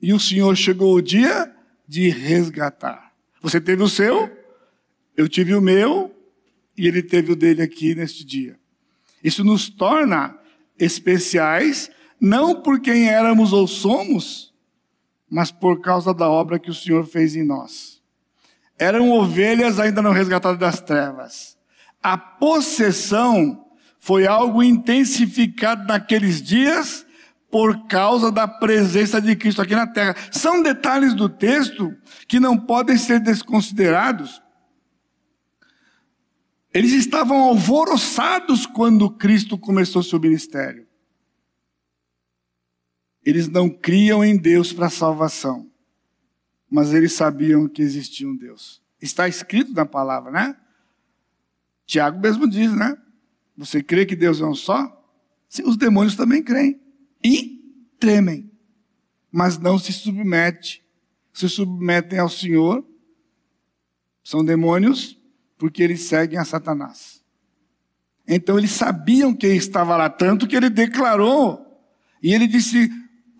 [0.01, 1.51] E o senhor chegou o dia
[1.89, 3.13] de resgatar.
[3.41, 4.31] Você teve o seu,
[5.17, 6.15] Eu tive o meu
[6.77, 8.59] e ele teve o dele aqui neste dia.
[9.23, 10.39] Isso nos torna
[10.79, 14.50] especiais, não por quem éramos ou somos,
[15.31, 18.03] mas por causa da obra que o Senhor fez em nós.
[18.77, 21.57] Eram ovelhas ainda não resgatadas das trevas.
[22.03, 23.67] A possessão
[23.99, 27.07] foi algo intensificado naqueles dias
[27.51, 30.17] por causa da presença de Cristo aqui na terra.
[30.31, 31.95] São detalhes do texto
[32.27, 34.43] que não podem ser desconsiderados.
[36.73, 40.87] Eles estavam alvoroçados quando Cristo começou seu ministério.
[43.25, 45.71] Eles não criam em Deus para salvação,
[46.71, 48.83] mas eles sabiam que existia um Deus.
[49.01, 50.57] Está escrito na palavra, né?
[51.87, 52.97] Tiago mesmo diz, né?
[53.57, 54.97] Você crê que Deus é um só?
[55.49, 56.81] Sim, os demônios também creem
[57.23, 57.61] e
[57.99, 58.51] tremem,
[59.31, 60.83] mas não se submete,
[61.33, 62.87] se submetem ao Senhor.
[64.23, 65.19] São demônios
[65.59, 67.23] porque eles seguem a Satanás.
[68.27, 71.67] Então eles sabiam que estava lá, tanto que ele declarou.
[72.23, 72.89] E ele disse: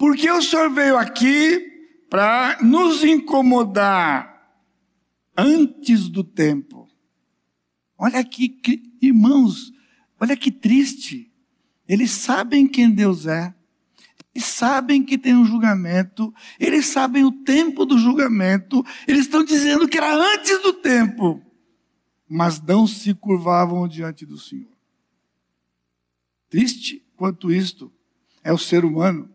[0.01, 1.61] Por que o senhor veio aqui
[2.09, 4.51] para nos incomodar
[5.37, 6.89] antes do tempo?
[7.99, 8.59] Olha que,
[9.03, 9.71] irmãos,
[10.19, 11.31] olha que triste.
[11.87, 13.55] Eles sabem quem Deus é.
[14.35, 19.87] Eles sabem que tem um julgamento, eles sabem o tempo do julgamento, eles estão dizendo
[19.87, 21.43] que era antes do tempo,
[22.27, 24.73] mas não se curvavam diante do Senhor.
[26.49, 27.93] Triste quanto isto
[28.43, 29.29] é o ser humano,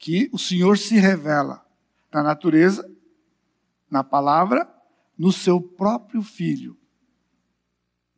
[0.00, 1.62] que o Senhor se revela
[2.10, 2.90] na natureza,
[3.88, 4.66] na palavra,
[5.16, 6.74] no seu próprio filho.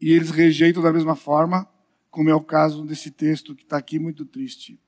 [0.01, 1.68] E eles rejeitam da mesma forma,
[2.09, 4.79] como é o caso desse texto que está aqui muito triste.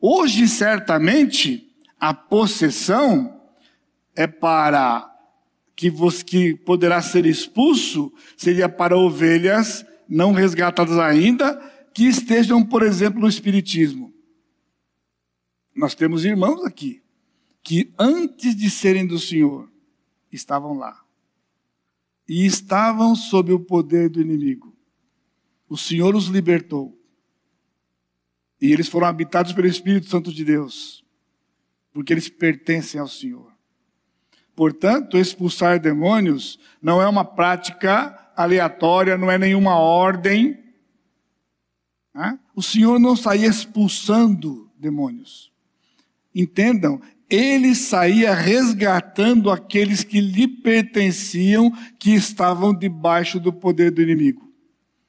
[0.00, 3.40] Hoje, certamente, a possessão
[4.16, 5.08] é para
[5.76, 11.54] que, você, que poderá ser expulso, seria para ovelhas não resgatadas ainda,
[11.94, 14.11] que estejam, por exemplo, no Espiritismo.
[15.82, 17.02] Nós temos irmãos aqui,
[17.60, 19.68] que antes de serem do Senhor,
[20.30, 21.04] estavam lá.
[22.28, 24.76] E estavam sob o poder do inimigo.
[25.68, 26.96] O Senhor os libertou.
[28.60, 31.04] E eles foram habitados pelo Espírito Santo de Deus,
[31.92, 33.52] porque eles pertencem ao Senhor.
[34.54, 40.62] Portanto, expulsar demônios não é uma prática aleatória, não é nenhuma ordem.
[42.14, 42.38] Né?
[42.54, 45.51] O Senhor não saía expulsando demônios.
[46.34, 54.52] Entendam, ele saía resgatando aqueles que lhe pertenciam, que estavam debaixo do poder do inimigo.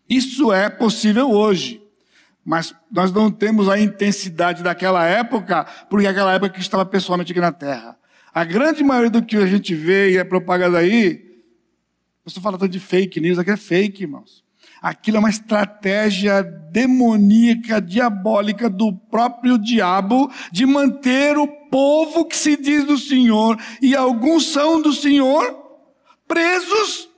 [0.09, 1.81] Isso é possível hoje.
[2.45, 7.39] Mas nós não temos a intensidade daquela época, porque aquela época que estava pessoalmente aqui
[7.39, 7.97] na terra.
[8.33, 11.41] A grande maioria do que a gente vê e é propagado aí,
[12.25, 14.42] você fala tanto de fake news, aqui é fake, irmãos.
[14.83, 22.57] Aquilo é uma estratégia demoníaca, diabólica do próprio diabo de manter o povo que se
[22.57, 25.57] diz do Senhor, e alguns são do Senhor,
[26.27, 27.09] presos,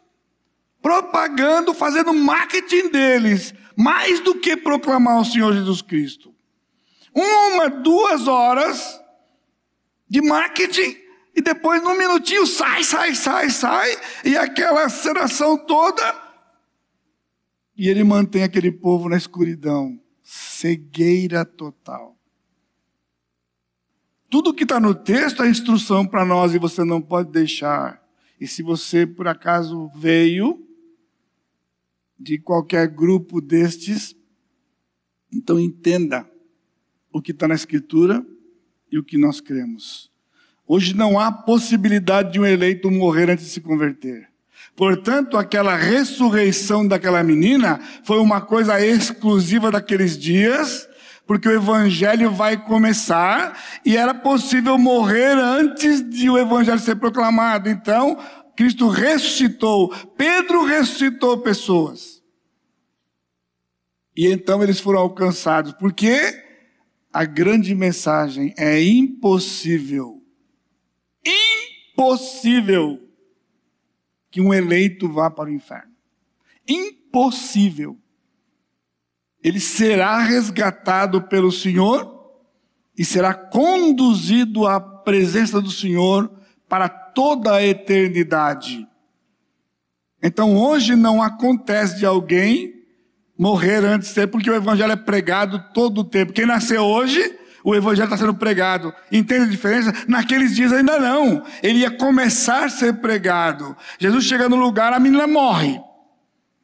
[0.80, 6.36] propagando, fazendo marketing deles mais do que proclamar o Senhor Jesus Cristo.
[7.12, 9.02] Uma, duas horas
[10.08, 10.96] de marketing
[11.36, 16.25] e depois num minutinho sai, sai, sai, sai e aquela aceleração toda
[17.78, 22.18] e ele mantém aquele povo na escuridão, cegueira total.
[24.30, 28.04] Tudo que está no texto é instrução para nós e você não pode deixar.
[28.40, 30.66] E se você por acaso veio
[32.20, 34.16] de qualquer grupo destes.
[35.32, 36.30] Então entenda
[37.12, 38.26] o que está na Escritura
[38.92, 40.12] e o que nós cremos.
[40.68, 44.30] Hoje não há possibilidade de um eleito morrer antes de se converter.
[44.76, 50.88] Portanto, aquela ressurreição daquela menina foi uma coisa exclusiva daqueles dias,
[51.26, 57.70] porque o evangelho vai começar e era possível morrer antes de o evangelho ser proclamado.
[57.70, 58.18] Então,
[58.56, 62.22] Cristo ressuscitou, Pedro ressuscitou pessoas.
[64.16, 66.44] E então eles foram alcançados, porque
[67.14, 70.22] a grande mensagem é impossível,
[71.94, 73.05] impossível
[74.36, 75.94] que um eleito vá para o inferno.
[76.68, 77.98] Impossível.
[79.42, 82.34] Ele será resgatado pelo Senhor
[82.98, 86.30] e será conduzido à presença do Senhor
[86.68, 88.86] para toda a eternidade.
[90.22, 92.84] Então hoje não acontece de alguém
[93.38, 96.34] morrer antes de ser, porque o evangelho é pregado todo o tempo.
[96.34, 98.94] Quem nasceu hoje, o evangelho está sendo pregado.
[99.12, 99.92] Entende a diferença?
[100.08, 101.44] Naqueles dias ainda não.
[101.64, 103.76] Ele ia começar a ser pregado.
[104.00, 105.82] Jesus chega no lugar, a menina morre.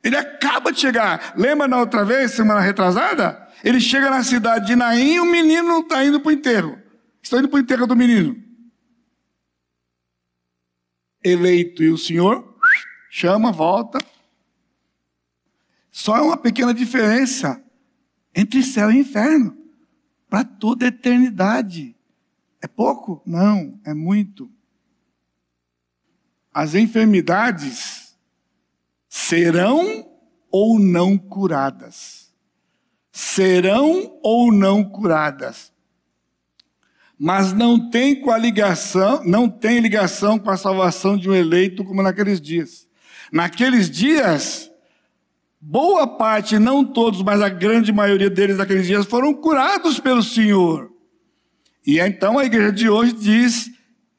[0.04, 1.34] Ele acaba de chegar.
[1.36, 3.48] Lembra na outra vez, semana retrasada?
[3.64, 6.78] Ele chega na cidade de Naim e o menino está indo para o enterro.
[7.20, 8.38] Estão indo para o enterro do menino.
[11.24, 12.58] Eleito e o Senhor
[13.10, 13.98] chama, volta.
[15.90, 17.60] Só é uma pequena diferença
[18.36, 19.61] entre céu e inferno
[20.32, 21.94] para toda a eternidade.
[22.62, 23.22] É pouco?
[23.26, 24.50] Não, é muito.
[26.54, 28.16] As enfermidades
[29.10, 30.10] serão
[30.50, 32.34] ou não curadas.
[33.12, 35.74] Serão ou não curadas.
[37.20, 41.84] Mas não tem com a ligação, não tem ligação com a salvação de um eleito
[41.84, 42.88] como naqueles dias.
[43.34, 44.71] Naqueles dias,
[45.62, 50.92] boa parte, não todos, mas a grande maioria deles naqueles dias foram curados pelo Senhor.
[51.86, 53.70] E então a igreja de hoje diz,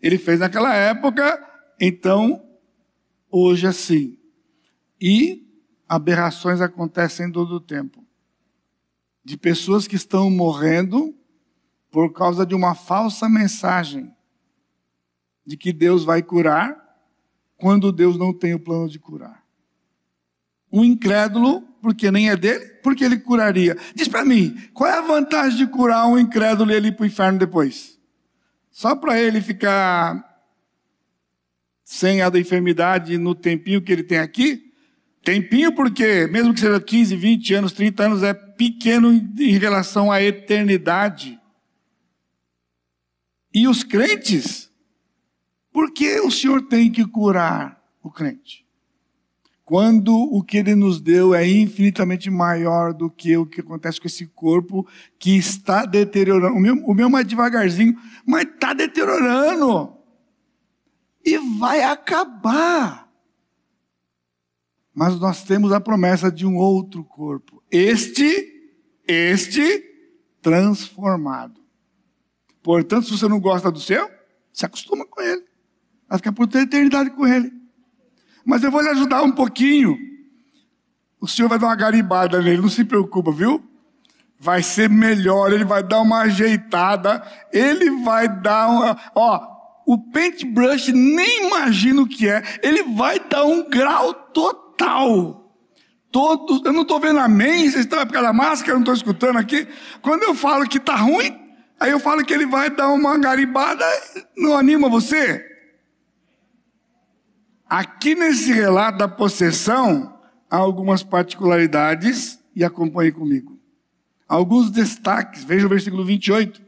[0.00, 1.44] ele fez naquela época,
[1.80, 2.42] então
[3.28, 4.16] hoje assim.
[5.00, 5.44] E
[5.88, 8.04] aberrações acontecem todo o tempo.
[9.24, 11.14] De pessoas que estão morrendo
[11.90, 14.12] por causa de uma falsa mensagem
[15.44, 16.80] de que Deus vai curar,
[17.56, 19.41] quando Deus não tem o plano de curar.
[20.72, 23.76] O incrédulo, porque nem é dele, porque ele curaria.
[23.94, 27.04] Diz para mim, qual é a vantagem de curar um incrédulo e ele ir para
[27.04, 27.96] o inferno depois?
[28.70, 30.28] Só para ele ficar
[31.84, 34.72] sem a da enfermidade no tempinho que ele tem aqui?
[35.22, 40.20] Tempinho porque, mesmo que seja 15, 20 anos, 30 anos, é pequeno em relação à
[40.20, 41.38] eternidade.
[43.54, 44.72] E os crentes
[45.72, 48.61] por que o Senhor tem que curar o crente?
[49.72, 54.06] Quando o que ele nos deu é infinitamente maior do que o que acontece com
[54.06, 54.86] esse corpo
[55.18, 56.54] que está deteriorando.
[56.54, 59.96] O meu, o meu mais devagarzinho, mas está deteriorando.
[61.24, 63.10] E vai acabar.
[64.94, 67.62] Mas nós temos a promessa de um outro corpo.
[67.70, 68.76] Este,
[69.08, 69.82] este
[70.42, 71.62] transformado.
[72.62, 74.06] Portanto, se você não gosta do seu,
[74.52, 75.46] se acostuma com ele.
[76.06, 77.61] Vai ficar por toda a eternidade com Ele.
[78.44, 79.96] Mas eu vou lhe ajudar um pouquinho.
[81.20, 83.62] O Senhor vai dar uma garibada nele, não se preocupa, viu?
[84.38, 87.22] Vai ser melhor, ele vai dar uma ajeitada,
[87.52, 88.98] ele vai dar uma.
[89.14, 89.40] Ó,
[89.86, 95.42] o paintbrush nem imagino o que é, ele vai dar um grau total.
[96.10, 98.94] Todos, eu não estou vendo amém, vocês estão por causa da máscara, eu não estou
[98.94, 99.66] escutando aqui.
[100.02, 101.38] Quando eu falo que está ruim,
[101.78, 103.84] aí eu falo que ele vai dar uma garibada,
[104.36, 105.51] não anima você?
[107.72, 110.20] Aqui nesse relato da possessão,
[110.50, 113.58] há algumas particularidades e acompanhe comigo.
[114.28, 116.60] Alguns destaques, veja o versículo 28.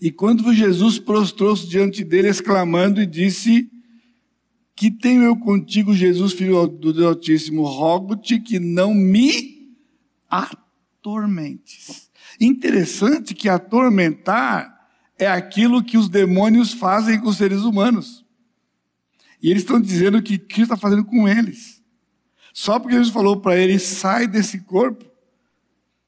[0.00, 3.70] E quando Jesus prostrou-se diante dele, exclamando, e disse:
[4.74, 9.76] Que tenho eu contigo, Jesus, filho do Deus Altíssimo, rogo-te que não me
[10.30, 12.10] atormentes.
[12.40, 14.88] Interessante que atormentar
[15.18, 18.26] é aquilo que os demônios fazem com os seres humanos.
[19.40, 21.82] E eles estão dizendo que Cristo está fazendo com eles.
[22.52, 25.04] Só porque Jesus falou para eles: sai desse corpo.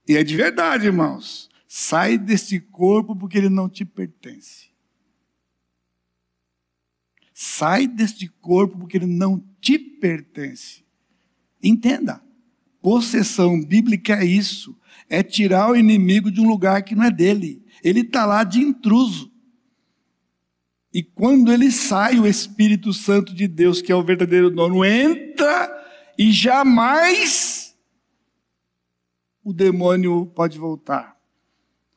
[0.09, 1.49] E é de verdade, irmãos.
[1.69, 4.71] Sai desse corpo porque ele não te pertence.
[7.33, 10.85] Sai deste corpo porque ele não te pertence.
[11.63, 12.21] Entenda.
[12.83, 14.77] Possessão bíblica é isso.
[15.09, 17.65] É tirar o inimigo de um lugar que não é dele.
[17.85, 19.30] Ele está lá de intruso.
[20.93, 25.71] E quando ele sai, o Espírito Santo de Deus, que é o verdadeiro dono, entra
[26.19, 27.77] e jamais
[29.45, 31.17] o demônio pode voltar.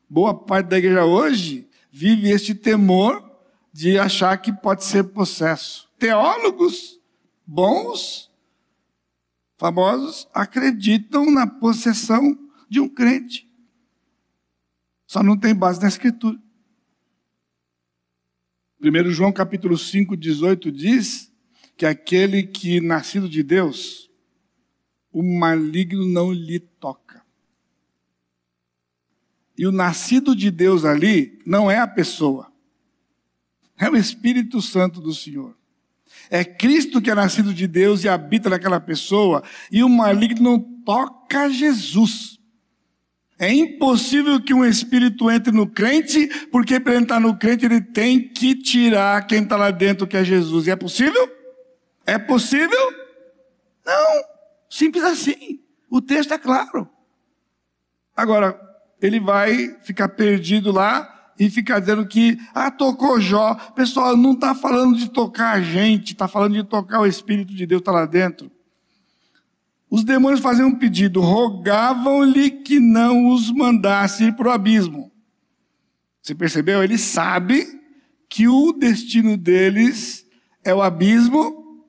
[0.07, 3.31] Boa parte da igreja hoje vive este temor
[3.71, 5.89] de achar que pode ser possesso.
[5.97, 6.99] Teólogos
[7.45, 8.31] bons,
[9.57, 12.37] famosos, acreditam na possessão
[12.69, 13.49] de um crente.
[15.07, 16.39] Só não tem base na Escritura.
[18.83, 21.31] 1 João capítulo 5, 18 diz
[21.77, 24.11] que aquele que nascido de Deus,
[25.09, 27.23] o maligno não lhe toca.
[29.57, 32.51] E o nascido de Deus ali não é a pessoa,
[33.79, 35.57] é o Espírito Santo do Senhor.
[36.29, 40.59] É Cristo que é nascido de Deus e habita naquela pessoa, e o maligno não
[40.59, 42.37] toca Jesus.
[43.43, 48.25] É impossível que um espírito entre no crente, porque para entrar no crente ele tem
[48.25, 50.65] que tirar quem está lá dentro, que é Jesus.
[50.65, 51.29] E é possível?
[52.05, 52.79] É possível?
[53.85, 54.23] Não.
[54.69, 55.59] Simples assim.
[55.89, 56.87] O texto é claro.
[58.15, 58.57] Agora,
[59.01, 63.55] ele vai ficar perdido lá e ficar dizendo que, ah, tocou Jó.
[63.75, 67.65] Pessoal, não está falando de tocar a gente, está falando de tocar o Espírito de
[67.65, 68.49] Deus, está lá dentro.
[69.93, 75.11] Os demônios faziam um pedido, rogavam-lhe que não os mandasse para o abismo.
[76.19, 76.83] Você percebeu?
[76.83, 77.79] Ele sabe
[78.27, 80.25] que o destino deles
[80.63, 81.85] é o abismo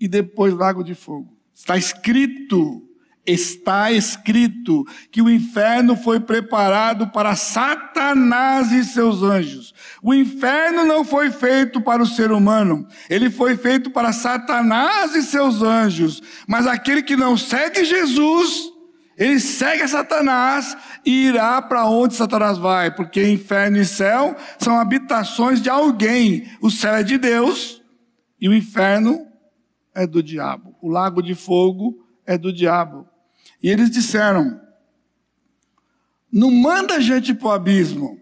[0.00, 1.32] e depois lago de fogo.
[1.54, 2.82] Está escrito,
[3.26, 9.72] está escrito que o inferno foi preparado para Satanás e seus anjos.
[10.02, 15.22] O inferno não foi feito para o ser humano, ele foi feito para Satanás e
[15.22, 16.20] seus anjos.
[16.46, 18.72] Mas aquele que não segue Jesus,
[19.16, 24.78] ele segue a Satanás e irá para onde Satanás vai, porque inferno e céu são
[24.78, 26.48] habitações de alguém.
[26.60, 27.80] O céu é de Deus
[28.40, 29.24] e o inferno
[29.94, 30.74] é do diabo.
[30.82, 33.11] O lago de fogo é do diabo.
[33.62, 34.60] E eles disseram:
[36.30, 38.20] Não manda gente para o abismo.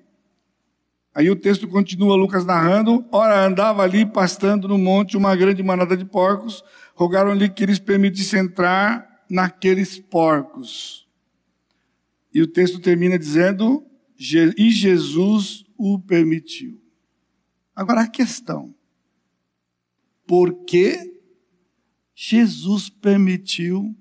[1.14, 5.97] Aí o texto continua, Lucas narrando: Ora, andava ali pastando no monte uma grande manada
[5.97, 6.62] de porcos,
[6.95, 11.09] rogaram-lhe que eles permitissem entrar naqueles porcos.
[12.32, 13.84] E o texto termina dizendo:
[14.57, 16.80] e Jesus o permitiu.
[17.74, 18.74] Agora a questão:
[20.26, 21.18] por que
[22.14, 23.97] Jesus permitiu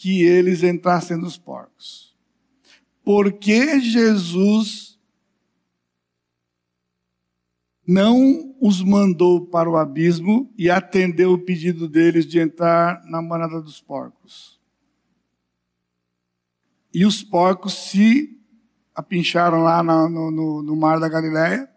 [0.00, 2.16] que eles entrassem nos porcos?
[3.04, 4.98] Por que Jesus
[7.86, 13.60] não os mandou para o abismo e atendeu o pedido deles de entrar na manada
[13.60, 14.58] dos porcos.
[16.94, 18.40] E os porcos se
[18.94, 21.68] apincharam lá no, no, no mar da Galiléia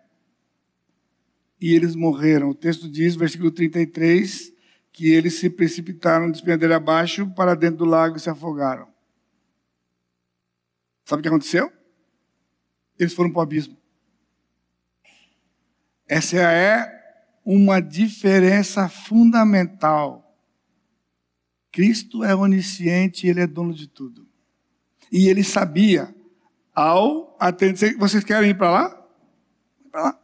[1.59, 2.51] e eles morreram.
[2.51, 4.53] O texto diz, versículo 33,
[4.93, 8.87] que eles se precipitaram, despenderam abaixo para dentro do lago e se afogaram.
[11.03, 11.73] Sabe o que aconteceu?
[12.97, 13.75] Eles foram para o abismo.
[16.07, 17.03] Essa é
[17.43, 20.37] uma diferença fundamental.
[21.71, 24.27] Cristo é onisciente, ele é dono de tudo.
[25.11, 26.15] E ele sabia,
[26.73, 27.97] ao atender.
[27.97, 29.07] Vocês querem ir para lá?
[29.91, 30.22] Para lá.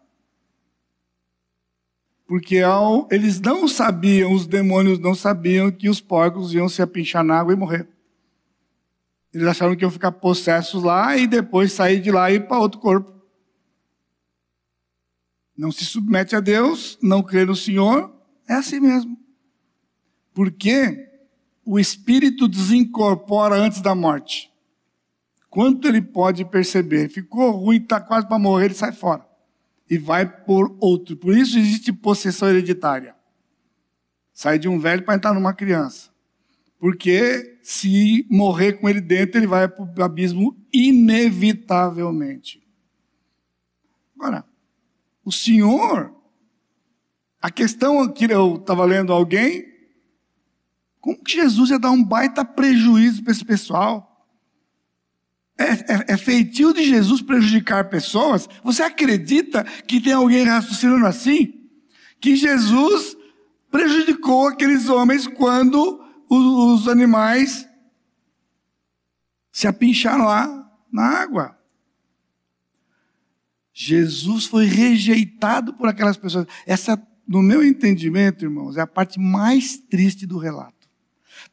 [2.30, 7.26] Porque ao, eles não sabiam, os demônios não sabiam que os porcos iam se apinchar
[7.26, 7.90] na água e morrer.
[9.34, 12.60] Eles acharam que iam ficar possessos lá e depois sair de lá e ir para
[12.60, 13.20] outro corpo
[15.60, 18.10] não se submete a Deus, não crê no Senhor,
[18.48, 19.20] é assim mesmo.
[20.34, 21.06] Porque
[21.66, 24.50] o espírito desincorpora antes da morte.
[25.50, 27.10] Quanto ele pode perceber?
[27.10, 29.28] Ficou ruim, está quase para morrer, ele sai fora.
[29.90, 31.18] E vai por outro.
[31.18, 33.16] Por isso existe possessão hereditária.
[34.34, 36.10] Sai de um velho para entrar numa criança.
[36.78, 42.66] Porque se morrer com ele dentro, ele vai para o abismo inevitavelmente.
[44.16, 44.46] Agora,
[45.26, 46.14] o Senhor,
[47.42, 49.66] a questão que eu estava lendo alguém,
[51.02, 54.09] como que Jesus ia dar um baita prejuízo para esse pessoal?
[55.60, 58.47] É, é, é feitio de Jesus prejudicar pessoas?
[58.64, 61.53] Você acredita que tem alguém raciocinando assim?
[62.22, 63.18] Que Jesus
[63.70, 67.68] prejudicou aqueles homens quando os, os animais
[69.51, 71.60] se apincharam lá na água.
[73.74, 76.45] Jesus foi rejeitado por aquelas pessoas.
[76.66, 80.79] Essa, no meu entendimento, irmãos, é a parte mais triste do relato.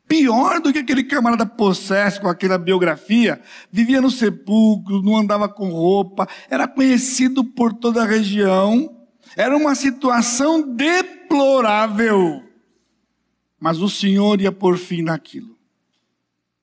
[0.09, 3.41] Pior do que aquele camarada possesso com aquela biografia,
[3.71, 9.75] vivia no sepulcro, não andava com roupa, era conhecido por toda a região, era uma
[9.75, 12.45] situação deplorável.
[13.59, 15.57] Mas o Senhor ia por fim naquilo.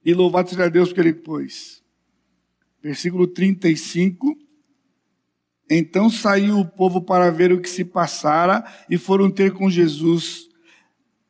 [0.06, 1.82] E louvado seja Deus que ele pôs.
[2.82, 4.38] Versículo 35
[5.70, 10.50] então saiu o povo para ver o que se passara e foram ter com Jesus.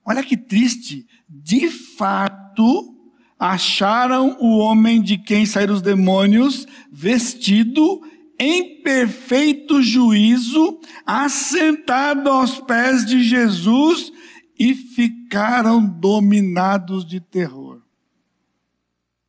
[0.05, 1.07] Olha que triste.
[1.29, 2.95] De fato,
[3.39, 8.01] acharam o homem de quem saíram os demônios, vestido
[8.39, 14.11] em perfeito juízo, assentado aos pés de Jesus
[14.59, 17.81] e ficaram dominados de terror.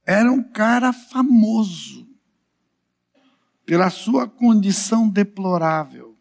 [0.07, 2.07] Era um cara famoso
[3.64, 6.16] pela sua condição deplorável.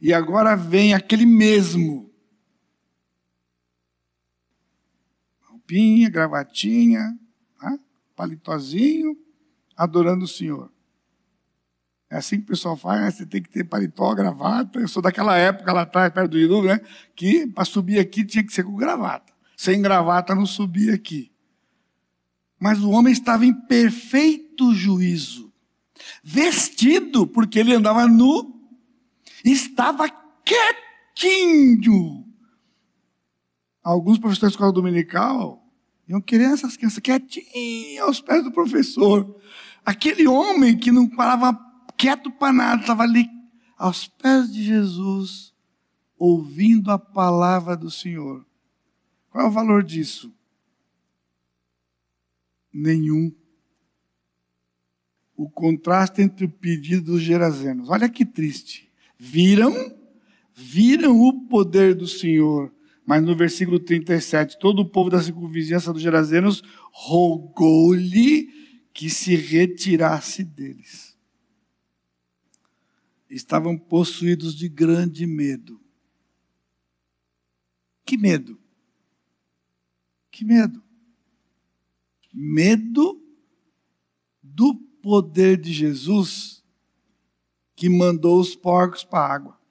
[0.00, 2.10] E agora vem aquele mesmo.
[5.64, 7.18] Roupinha, gravatinha,
[7.58, 7.78] tá?
[8.14, 9.16] palitozinho,
[9.76, 10.70] adorando o Senhor.
[12.10, 13.10] É assim que o pessoal faz, né?
[13.10, 14.78] você tem que ter paletó, gravata.
[14.78, 16.80] Eu sou daquela época lá atrás, perto do Iru, né?
[17.16, 19.32] Que para subir aqui tinha que ser com gravata.
[19.56, 21.32] Sem gravata não subia aqui.
[22.60, 25.52] Mas o homem estava em perfeito perfeito juízo,
[26.22, 28.54] vestido, porque ele andava nu,
[29.44, 30.08] estava
[30.44, 32.23] quietinho.
[33.84, 35.62] Alguns professores da escola dominical
[36.08, 39.38] iam querer essas crianças quietinhas aos pés do professor.
[39.84, 41.52] Aquele homem que não parava
[41.96, 43.28] quieto para nada, estava ali
[43.76, 45.52] aos pés de Jesus,
[46.18, 48.46] ouvindo a palavra do Senhor.
[49.30, 50.32] Qual é o valor disso?
[52.72, 53.34] Nenhum.
[55.36, 57.90] O contraste entre o pedido dos gerazenos.
[57.90, 58.90] Olha que triste.
[59.18, 59.74] Viram,
[60.54, 62.72] viram o poder do Senhor,
[63.06, 68.48] mas no versículo 37, todo o povo da circunvizinhança dos gerazenos rogou-lhe
[68.92, 71.16] que se retirasse deles.
[73.28, 75.80] Estavam possuídos de grande medo.
[78.06, 78.58] Que medo?
[80.30, 80.82] Que medo?
[82.32, 83.20] Medo
[84.42, 86.64] do poder de Jesus
[87.74, 89.63] que mandou os porcos para a água.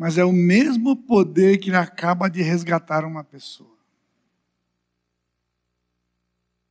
[0.00, 3.76] Mas é o mesmo poder que acaba de resgatar uma pessoa.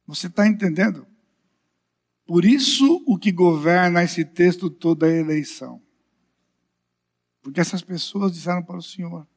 [0.07, 1.05] Você está entendendo?
[2.25, 5.79] Por isso o que governa esse texto toda a eleição.
[7.39, 9.27] Porque essas pessoas disseram para o Senhor: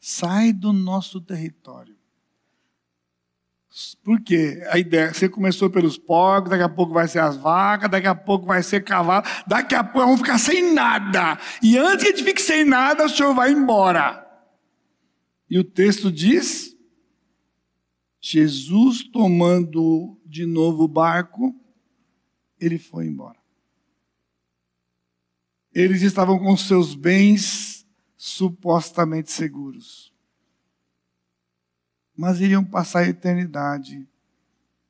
[0.00, 1.98] sai do nosso território.
[4.02, 8.06] Porque a ideia, você começou pelos porcos, daqui a pouco vai ser as vacas, daqui
[8.06, 11.38] a pouco vai ser cavalo, daqui a pouco vamos ficar sem nada.
[11.62, 14.26] E antes que a gente fique sem nada, o senhor vai embora.
[15.50, 16.74] E o texto diz:
[18.18, 21.54] Jesus tomando de novo o barco,
[22.58, 23.38] ele foi embora.
[25.74, 30.15] Eles estavam com seus bens supostamente seguros
[32.16, 34.08] mas iriam passar a eternidade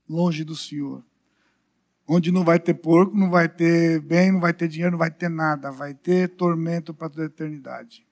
[0.08, 1.04] longe do Senhor.
[2.06, 5.10] Onde não vai ter porco, não vai ter bem, não vai ter dinheiro, não vai
[5.10, 8.06] ter nada, vai ter tormento para toda a eternidade.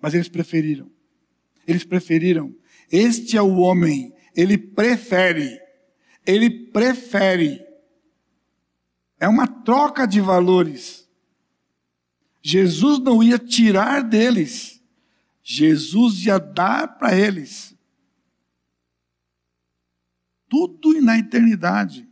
[0.00, 0.90] Mas eles preferiram.
[1.66, 2.52] Eles preferiram.
[2.90, 5.60] Este é o homem, ele prefere.
[6.26, 7.64] Ele prefere.
[9.20, 11.08] É uma troca de valores.
[12.42, 14.82] Jesus não ia tirar deles.
[15.42, 17.69] Jesus ia dar para eles
[20.50, 22.06] tudo na eternidade.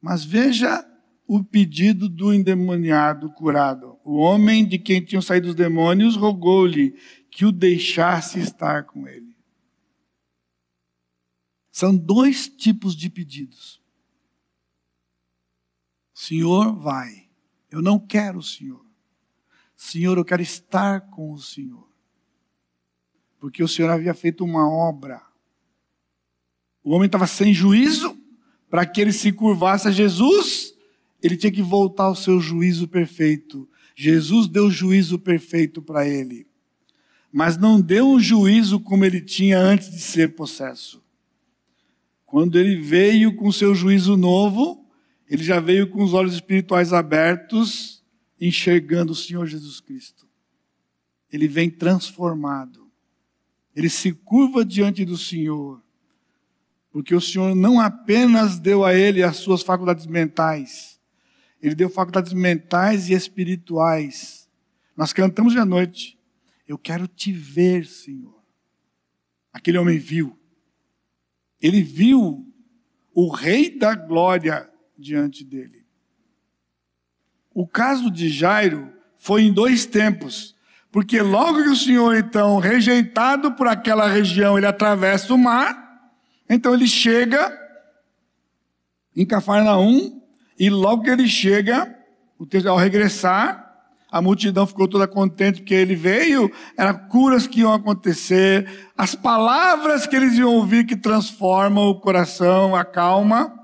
[0.00, 0.84] Mas veja
[1.26, 3.98] o pedido do endemoniado curado.
[4.04, 6.98] O homem de quem tinham saído os demônios rogou-lhe
[7.30, 9.36] que o deixasse estar com ele.
[11.70, 13.80] São dois tipos de pedidos.
[16.12, 17.28] Senhor, vai.
[17.70, 18.84] Eu não quero o Senhor.
[19.76, 21.88] Senhor, eu quero estar com o Senhor.
[23.38, 25.27] Porque o Senhor havia feito uma obra
[26.82, 28.16] o homem estava sem juízo,
[28.70, 30.74] para que ele se curvasse a Jesus,
[31.22, 33.68] ele tinha que voltar ao seu juízo perfeito.
[33.96, 36.46] Jesus deu juízo perfeito para ele,
[37.32, 41.02] mas não deu um juízo como ele tinha antes de ser possesso.
[42.24, 44.86] Quando ele veio com seu juízo novo,
[45.28, 48.04] ele já veio com os olhos espirituais abertos,
[48.40, 50.26] enxergando o Senhor Jesus Cristo.
[51.32, 52.86] Ele vem transformado.
[53.74, 55.82] Ele se curva diante do Senhor
[56.98, 61.00] porque o Senhor não apenas deu a ele as suas faculdades mentais,
[61.62, 64.50] ele deu faculdades mentais e espirituais.
[64.96, 66.18] Nós cantamos de noite,
[66.66, 68.42] eu quero te ver, Senhor.
[69.52, 70.36] Aquele homem viu.
[71.62, 72.44] Ele viu
[73.14, 74.68] o Rei da Glória
[74.98, 75.86] diante dele.
[77.54, 80.56] O caso de Jairo foi em dois tempos,
[80.90, 85.87] porque logo que o Senhor, então, rejeitado por aquela região, ele atravessa o mar,
[86.48, 87.56] então ele chega
[89.14, 90.22] em Cafarnaum
[90.58, 91.96] e logo que ele chega,
[92.66, 93.68] ao regressar,
[94.10, 100.06] a multidão ficou toda contente porque ele veio, eram curas que iam acontecer, as palavras
[100.06, 103.54] que eles iam ouvir que transformam o coração, a calma.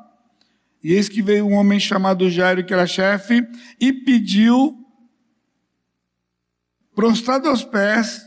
[0.82, 3.46] E eis que veio um homem chamado Jairo, que era chefe,
[3.80, 4.76] e pediu,
[6.94, 8.20] prostrado aos pés,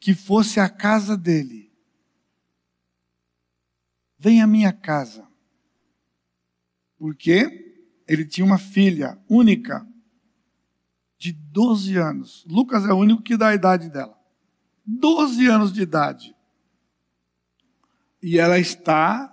[0.00, 1.65] que fosse a casa dele
[4.26, 5.24] vem à minha casa.
[6.98, 9.86] Porque ele tinha uma filha única
[11.16, 12.44] de 12 anos.
[12.48, 14.18] Lucas é o único que dá a idade dela.
[14.84, 16.34] 12 anos de idade.
[18.20, 19.32] E ela está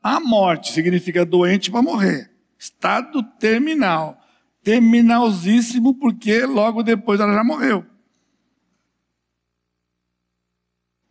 [0.00, 2.32] à morte, significa doente para morrer.
[2.56, 4.24] Estado terminal.
[4.62, 7.84] Terminalzíssimo, porque logo depois ela já morreu.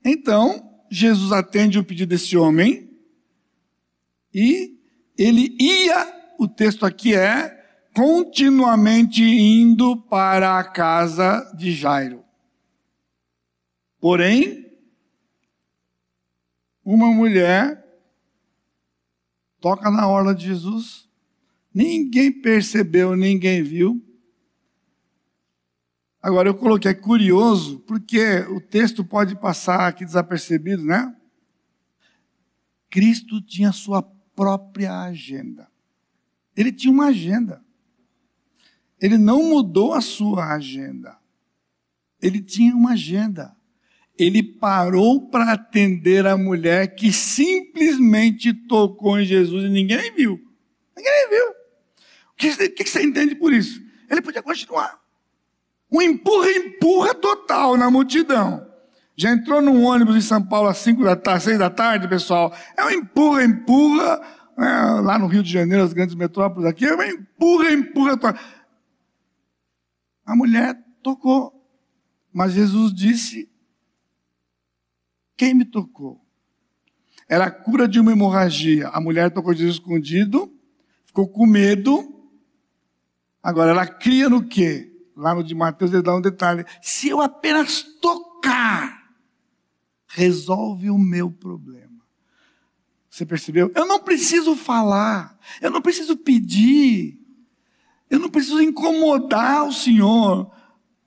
[0.05, 2.89] Então, Jesus atende o pedido desse homem
[4.33, 4.77] e
[5.17, 7.57] ele ia, o texto aqui é,
[7.93, 12.23] continuamente indo para a casa de Jairo.
[13.99, 14.71] Porém,
[16.85, 17.83] uma mulher
[19.59, 21.09] toca na orla de Jesus,
[21.73, 24.06] ninguém percebeu, ninguém viu.
[26.21, 31.15] Agora eu coloquei curioso, porque o texto pode passar aqui desapercebido, né?
[32.89, 34.01] Cristo tinha sua
[34.35, 35.69] própria agenda.
[36.55, 37.63] Ele tinha uma agenda.
[38.99, 41.17] Ele não mudou a sua agenda.
[42.21, 43.55] Ele tinha uma agenda.
[44.17, 50.41] Ele parou para atender a mulher que simplesmente tocou em Jesus e ninguém viu.
[50.95, 51.49] Ninguém viu.
[51.49, 53.79] O que, o que você entende por isso?
[54.09, 54.99] Ele podia continuar.
[55.91, 58.65] Um empurra-empurra total na multidão.
[59.15, 62.53] Já entrou num ônibus em São Paulo às 5 da tarde, 6 da tarde, pessoal?
[62.77, 64.21] É um empurra-empurra.
[64.57, 68.39] É, lá no Rio de Janeiro, as grandes metrópoles aqui, é um empurra-empurra total.
[70.25, 71.53] A mulher tocou.
[72.33, 73.49] Mas Jesus disse:
[75.35, 76.21] Quem me tocou?
[77.27, 78.89] Era a cura de uma hemorragia.
[78.89, 80.53] A mulher tocou Jesus escondido,
[81.05, 82.13] ficou com medo.
[83.41, 84.96] Agora, ela cria no quê?
[85.17, 86.63] Lá no de Mateus, ele dá um detalhe.
[86.79, 89.09] Se eu apenas tocar,
[90.07, 92.03] resolve o meu problema.
[93.09, 93.71] Você percebeu?
[93.75, 97.19] Eu não preciso falar, eu não preciso pedir,
[98.11, 100.51] eu não preciso incomodar o Senhor.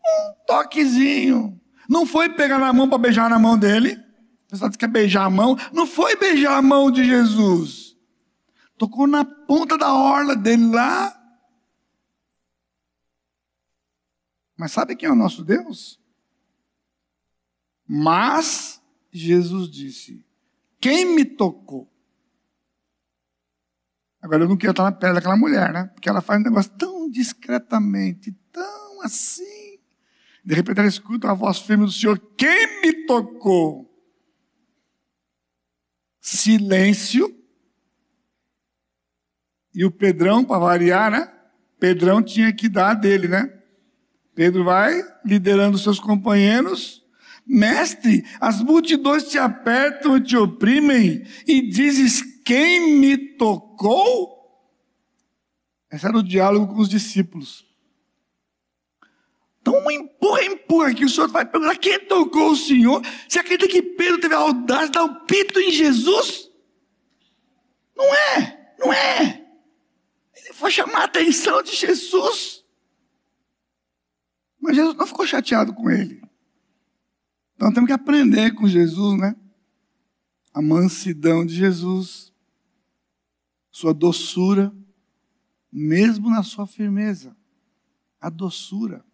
[0.05, 1.61] Um toquezinho.
[1.89, 3.93] Não foi pegar na mão para beijar na mão dele.
[3.93, 5.57] O pessoal diz que é beijar a mão.
[5.73, 7.97] Não foi beijar a mão de Jesus.
[8.77, 11.20] Tocou na ponta da orla dele lá.
[14.61, 15.99] Mas sabe quem é o nosso Deus?
[17.89, 18.79] Mas
[19.11, 20.23] Jesus disse:
[20.79, 21.91] Quem me tocou?
[24.21, 25.85] Agora eu não queria estar na pele daquela mulher, né?
[25.95, 29.81] Porque ela faz um negócio tão discretamente, tão assim.
[30.45, 33.91] De repente ela escuta a voz firme do Senhor: Quem me tocou?
[36.21, 37.35] Silêncio.
[39.75, 41.35] E o Pedrão, para variar, né?
[41.79, 43.60] Pedrão tinha que dar dele, né?
[44.41, 47.05] Pedro vai liderando seus companheiros.
[47.47, 54.65] Mestre, as multidões te apertam e te oprimem, e dizes quem me tocou?
[55.93, 57.67] Esse era o diálogo com os discípulos.
[59.61, 63.03] Então, empurra, empurra que o Senhor vai perguntar quem tocou o Senhor.
[63.29, 66.49] Você acredita que Pedro teve a audácia de dar um pito em Jesus?
[67.95, 69.47] Não é, não é.
[70.35, 72.60] Ele foi chamar a atenção de Jesus.
[74.61, 76.23] Mas Jesus não ficou chateado com ele.
[77.55, 79.35] Então temos que aprender com Jesus, né?
[80.53, 82.31] A mansidão de Jesus
[83.71, 84.75] sua doçura,
[85.73, 87.37] mesmo na sua firmeza.
[88.21, 89.05] A doçura.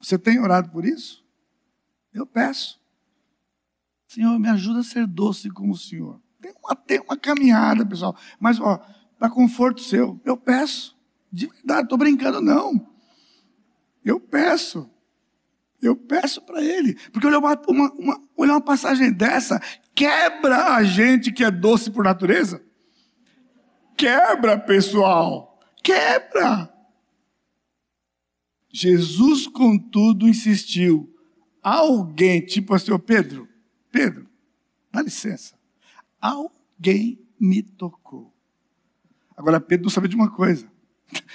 [0.00, 1.26] Você tem orado por isso?
[2.14, 2.80] Eu peço.
[4.06, 6.20] Senhor, me ajuda a ser doce como o Senhor.
[6.40, 8.16] Tem uma, tem uma caminhada, pessoal.
[8.40, 8.78] Mas, ó,
[9.18, 10.97] para conforto seu, eu peço.
[11.32, 12.88] De verdade, estou brincando, não.
[14.04, 14.90] Eu peço.
[15.80, 16.94] Eu peço para ele.
[17.12, 19.60] Porque olhar uma, uma, uma, olhar uma passagem dessa
[19.94, 22.62] quebra a gente que é doce por natureza.
[23.96, 25.58] Quebra, pessoal.
[25.82, 26.72] Quebra.
[28.70, 31.12] Jesus, contudo, insistiu.
[31.60, 33.48] Alguém, tipo assim, ô Pedro,
[33.90, 34.28] Pedro,
[34.92, 35.58] dá licença.
[36.20, 38.32] Alguém me tocou.
[39.36, 40.70] Agora, Pedro não sabe de uma coisa.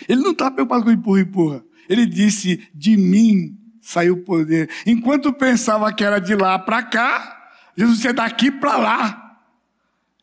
[0.08, 1.64] Ele não está preocupado com empurra, empurra.
[1.90, 4.70] Ele disse: De mim saiu o poder.
[4.86, 9.40] Enquanto pensava que era de lá para cá, Jesus disse: é daqui para lá.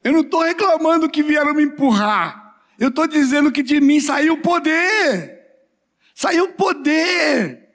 [0.03, 2.57] Eu não estou reclamando que vieram me empurrar.
[2.79, 5.39] Eu estou dizendo que de mim saiu o poder.
[6.15, 7.69] Saiu o poder.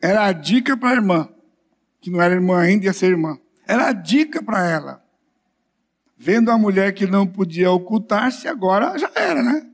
[0.00, 1.28] Era a dica para a irmã,
[2.00, 3.38] que não era irmã ainda, ia ser irmã.
[3.66, 5.04] Era a dica para ela.
[6.16, 9.66] Vendo a mulher que não podia ocultar-se, agora já era, né?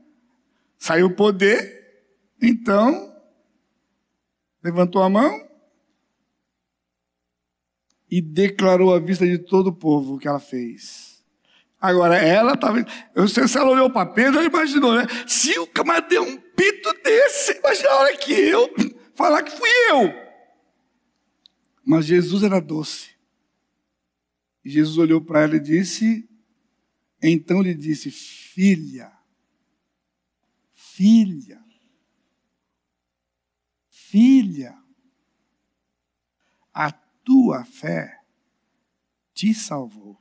[0.81, 2.09] Saiu o poder,
[2.41, 3.15] então
[4.63, 5.47] levantou a mão
[8.09, 11.23] e declarou à vista de todo o povo o que ela fez.
[11.79, 12.83] Agora, ela estava.
[13.13, 15.05] Eu sei se ela olhou para Pedro, ela imaginou, né?
[15.27, 18.73] Se o camarada deu um pito desse, imagina a hora que eu
[19.13, 20.11] falar que fui eu.
[21.85, 23.11] Mas Jesus era doce.
[24.65, 26.27] E Jesus olhou para ela e disse:
[27.21, 29.20] Então lhe disse, filha,
[31.01, 31.59] filha,
[33.89, 34.77] filha,
[36.71, 38.19] a tua fé
[39.33, 40.15] te salvou.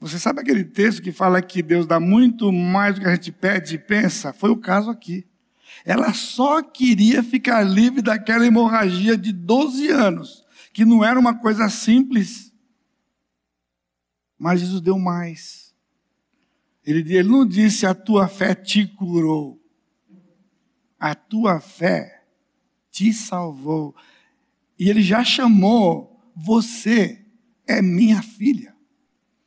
[0.00, 3.30] Você sabe aquele texto que fala que Deus dá muito mais do que a gente
[3.30, 4.32] pede e pensa?
[4.32, 5.24] Foi o caso aqui.
[5.84, 11.68] Ela só queria ficar livre daquela hemorragia de 12 anos, que não era uma coisa
[11.68, 12.52] simples.
[14.36, 15.61] Mas Jesus deu mais.
[16.84, 19.60] Ele, ele não disse: A tua fé te curou.
[20.98, 22.22] A tua fé
[22.90, 23.94] te salvou.
[24.78, 27.24] E ele já chamou: Você
[27.66, 28.74] é minha filha.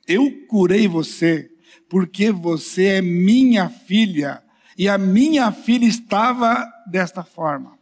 [0.07, 1.51] Eu curei você,
[1.89, 4.43] porque você é minha filha,
[4.77, 7.77] e a minha filha estava desta forma.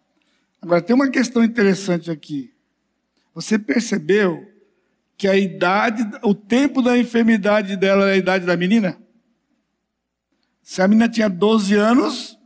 [0.62, 2.54] Agora, tem uma questão interessante aqui.
[3.34, 4.49] Você percebeu
[5.18, 8.97] que a idade, o tempo da enfermidade dela era a idade da menina?
[10.64, 12.39] Se a menina tinha 12 anos,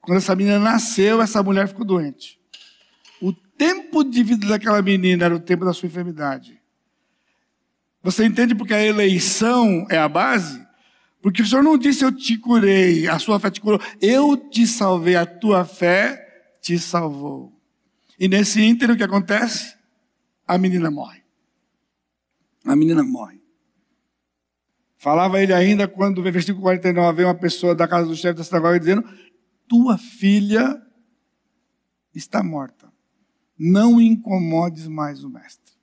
[0.00, 2.40] quando essa menina nasceu, essa mulher ficou doente.
[3.20, 6.62] O tempo de vida daquela menina era o tempo da sua enfermidade.
[8.00, 10.64] Você entende porque a eleição é a base?
[11.20, 13.80] Porque o Senhor não disse eu te curei, a sua fé te curou.
[14.00, 17.52] Eu te salvei, a tua fé te salvou.
[18.16, 19.74] E nesse ínterim o que acontece?
[20.46, 21.20] A menina morre.
[22.64, 23.40] A menina morre.
[25.06, 28.42] Falava ele ainda quando, no versículo 49, veio uma pessoa da casa do chefe da
[28.42, 29.08] sinagoga dizendo:
[29.68, 30.82] Tua filha
[32.12, 32.92] está morta.
[33.56, 35.74] Não incomodes mais o mestre.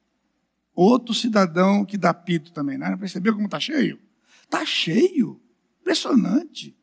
[0.76, 2.98] Outro cidadão que dá pito também, né?
[2.98, 3.98] Percebeu como está cheio?
[4.42, 5.42] Está cheio.
[5.80, 6.78] Impressionante.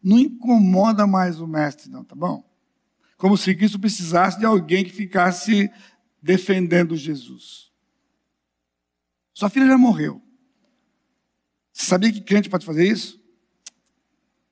[0.00, 2.48] Não incomoda mais o mestre, não, tá bom?
[3.16, 5.68] Como se Cristo precisasse de alguém que ficasse
[6.22, 7.72] defendendo Jesus.
[9.34, 10.29] Sua filha já morreu.
[11.80, 13.18] Você sabia que crente pode fazer isso?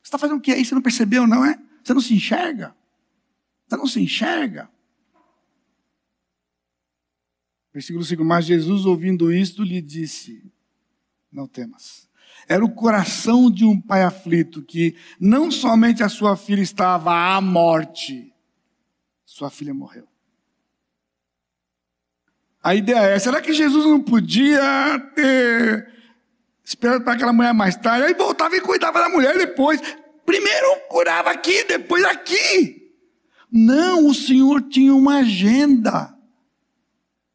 [0.01, 0.65] Você está fazendo o que aí?
[0.65, 1.61] Você não percebeu, não é?
[1.85, 2.75] Você não se enxerga?
[3.67, 4.71] Você não se enxerga?
[7.71, 10.51] Versículo 5: Mas Jesus, ouvindo isto, lhe disse:
[11.31, 12.09] Não temas.
[12.49, 17.43] Era o coração de um pai aflito que não somente a sua filha estava à
[17.43, 18.33] morte,
[19.27, 20.09] sua filha morreu.
[22.63, 25.98] A ideia é: será que Jesus não podia ter
[26.69, 28.07] esperado para aquela mulher mais tarde?
[28.07, 29.81] Aí voltava e cuidava da mulher depois.
[30.27, 32.93] Primeiro curava aqui, depois aqui.
[33.51, 36.15] Não, o Senhor tinha uma agenda.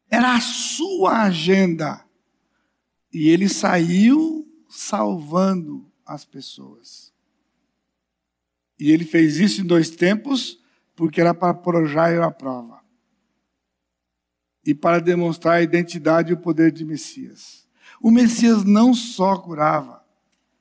[0.08, 2.04] Era a sua agenda.
[3.12, 7.12] E ele saiu salvando as pessoas.
[8.78, 10.60] E ele fez isso em dois tempos,
[10.94, 12.80] porque era para projar a prova.
[14.64, 17.63] E para demonstrar a identidade e o poder de Messias.
[18.04, 20.04] O Messias não só curava,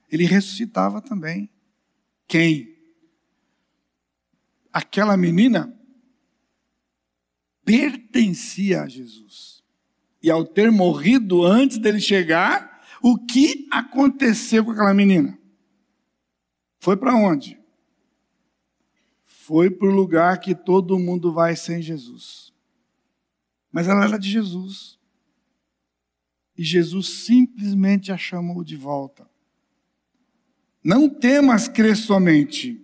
[0.10, 1.50] ele ressuscitava também.
[2.26, 2.74] Quem?
[4.72, 5.78] Aquela menina
[7.66, 9.62] pertencia a Jesus.
[10.22, 15.38] E ao ter morrido antes dele chegar, o que aconteceu com aquela menina?
[16.80, 17.60] Foi para onde?
[19.26, 22.54] Foi para o lugar que todo mundo vai sem Jesus.
[23.70, 24.98] Mas ela era de Jesus.
[26.58, 29.28] E Jesus simplesmente a chamou de volta.
[30.84, 32.80] Não temas crer somente.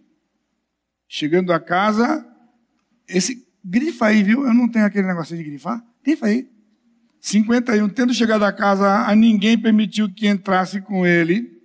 [1.07, 2.25] Chegando a casa,
[3.07, 4.45] esse Grifa aí, viu?
[4.45, 5.83] Eu não tenho aquele negocinho de grifar.
[6.03, 6.47] Grifa aí.
[7.19, 7.89] 51.
[7.89, 11.59] Tendo chegado a casa, a ninguém permitiu que entrasse com ele.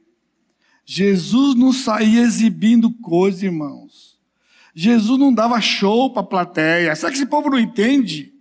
[0.85, 4.19] Jesus não saía exibindo coisas, irmãos.
[4.75, 6.95] Jesus não dava show para a plateia.
[6.97, 8.34] Será que esse povo não entende?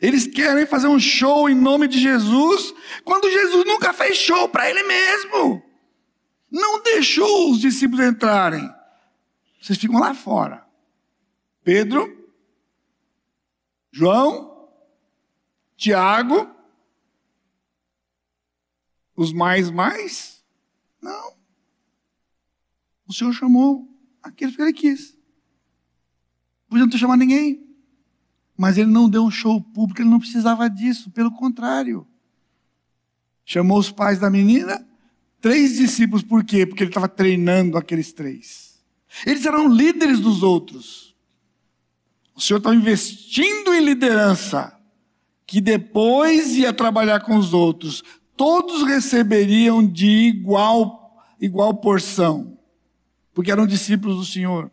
[0.00, 2.72] Eles querem fazer um show em nome de Jesus,
[3.04, 5.62] quando Jesus nunca fez show para ele mesmo.
[6.50, 8.68] Não deixou os discípulos entrarem.
[9.60, 10.66] Vocês ficam lá fora.
[11.62, 12.28] Pedro,
[13.92, 14.68] João,
[15.76, 16.50] Tiago,
[19.14, 20.42] os mais mais?
[21.00, 21.34] Não.
[23.06, 23.86] O Senhor chamou
[24.22, 25.18] aqueles que ele quis.
[26.68, 27.69] Podia não ter chamado ninguém.
[28.60, 32.06] Mas ele não deu um show público, ele não precisava disso, pelo contrário.
[33.42, 34.86] Chamou os pais da menina,
[35.40, 36.66] três discípulos, por quê?
[36.66, 38.78] Porque ele estava treinando aqueles três.
[39.24, 41.16] Eles eram líderes dos outros.
[42.36, 44.78] O Senhor está investindo em liderança,
[45.46, 48.04] que depois ia trabalhar com os outros.
[48.36, 52.58] Todos receberiam de igual, igual porção,
[53.32, 54.70] porque eram discípulos do Senhor.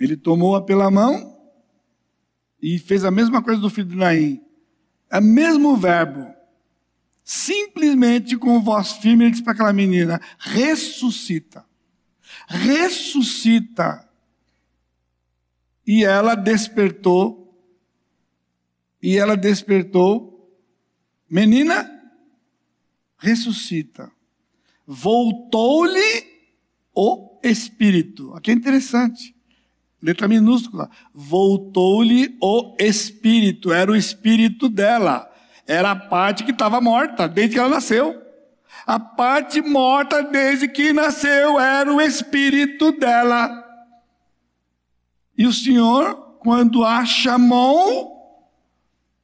[0.00, 1.38] Ele tomou-a pela mão
[2.60, 4.42] e fez a mesma coisa do filho de Naim.
[5.10, 6.34] É o mesmo verbo.
[7.22, 11.64] Simplesmente com voz firme, ele disse para aquela menina: ressuscita.
[12.48, 14.08] Ressuscita.
[15.86, 17.54] E ela despertou,
[19.02, 20.30] e ela despertou,
[21.30, 21.88] Menina,
[23.16, 24.10] ressuscita.
[24.84, 26.26] Voltou-lhe
[26.92, 28.34] o espírito.
[28.34, 29.32] Aqui é interessante.
[30.02, 30.88] Letra minúscula.
[31.14, 33.72] Voltou-lhe o espírito.
[33.72, 35.30] Era o espírito dela.
[35.66, 38.20] Era a parte que estava morta desde que ela nasceu.
[38.86, 43.48] A parte morta desde que nasceu era o espírito dela.
[45.36, 48.20] E o Senhor, quando a chamou,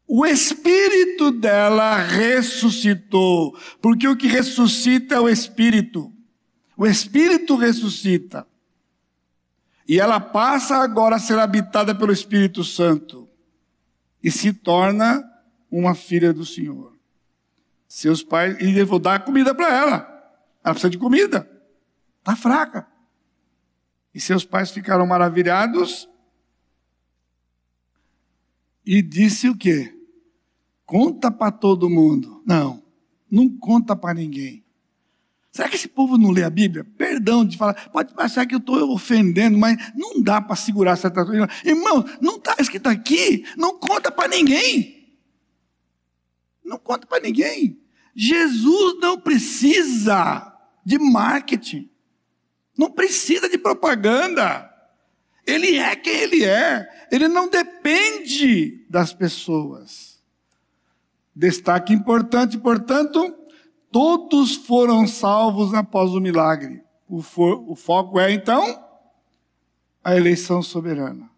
[0.06, 6.12] o espírito dela ressuscitou, porque o que ressuscita é o espírito.
[6.76, 8.46] O espírito ressuscita.
[9.88, 13.28] E ela passa agora a ser habitada pelo Espírito Santo
[14.22, 15.24] e se torna
[15.70, 16.96] uma filha do Senhor.
[17.86, 19.96] Seus pais, e eu vou dar comida para ela.
[20.64, 21.48] Ela precisa de comida.
[22.18, 22.88] Está fraca.
[24.12, 26.08] E seus pais ficaram maravilhados.
[28.84, 29.96] E disse o quê?
[30.84, 32.42] Conta para todo mundo.
[32.44, 32.82] Não,
[33.30, 34.65] não conta para ninguém.
[35.56, 36.84] Será que esse povo não lê a Bíblia?
[36.98, 41.24] Perdão de falar, pode achar que eu estou ofendendo, mas não dá para segurar certa
[41.24, 41.48] coisa.
[41.64, 45.16] Irmão, não está escrito aqui, não conta para ninguém.
[46.62, 47.80] Não conta para ninguém.
[48.14, 50.54] Jesus não precisa
[50.84, 51.88] de marketing,
[52.76, 54.70] não precisa de propaganda.
[55.46, 60.22] Ele é quem ele é, ele não depende das pessoas.
[61.34, 63.34] Destaque importante, portanto,
[63.96, 66.82] todos foram salvos após o milagre.
[67.08, 68.78] O, fo o foco é, então,
[70.04, 71.30] a eleição soberana.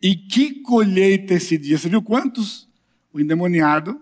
[0.00, 1.76] E que colheita esse dia?
[1.76, 2.66] Você viu quantos?
[3.12, 4.00] O endemoniado,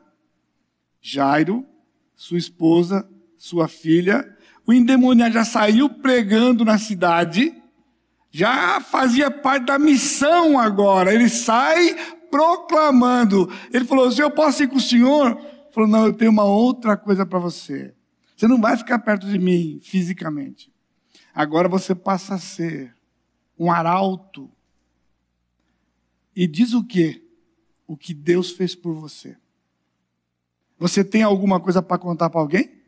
[1.00, 1.66] Jairo,
[2.14, 4.24] sua esposa, sua filha.
[4.64, 7.52] O endemoniado já saiu pregando na cidade,
[8.30, 11.12] já fazia parte da missão agora.
[11.12, 11.92] Ele sai
[12.30, 13.52] proclamando.
[13.72, 15.55] Ele falou: Se eu posso ir com o senhor?
[15.76, 17.94] Falou: Não, eu tenho uma outra coisa para você.
[18.34, 20.72] Você não vai ficar perto de mim fisicamente.
[21.34, 22.96] Agora você passa a ser
[23.58, 24.50] um arauto.
[26.34, 27.22] E diz o quê?
[27.86, 29.36] O que Deus fez por você.
[30.78, 32.82] Você tem alguma coisa para contar para alguém?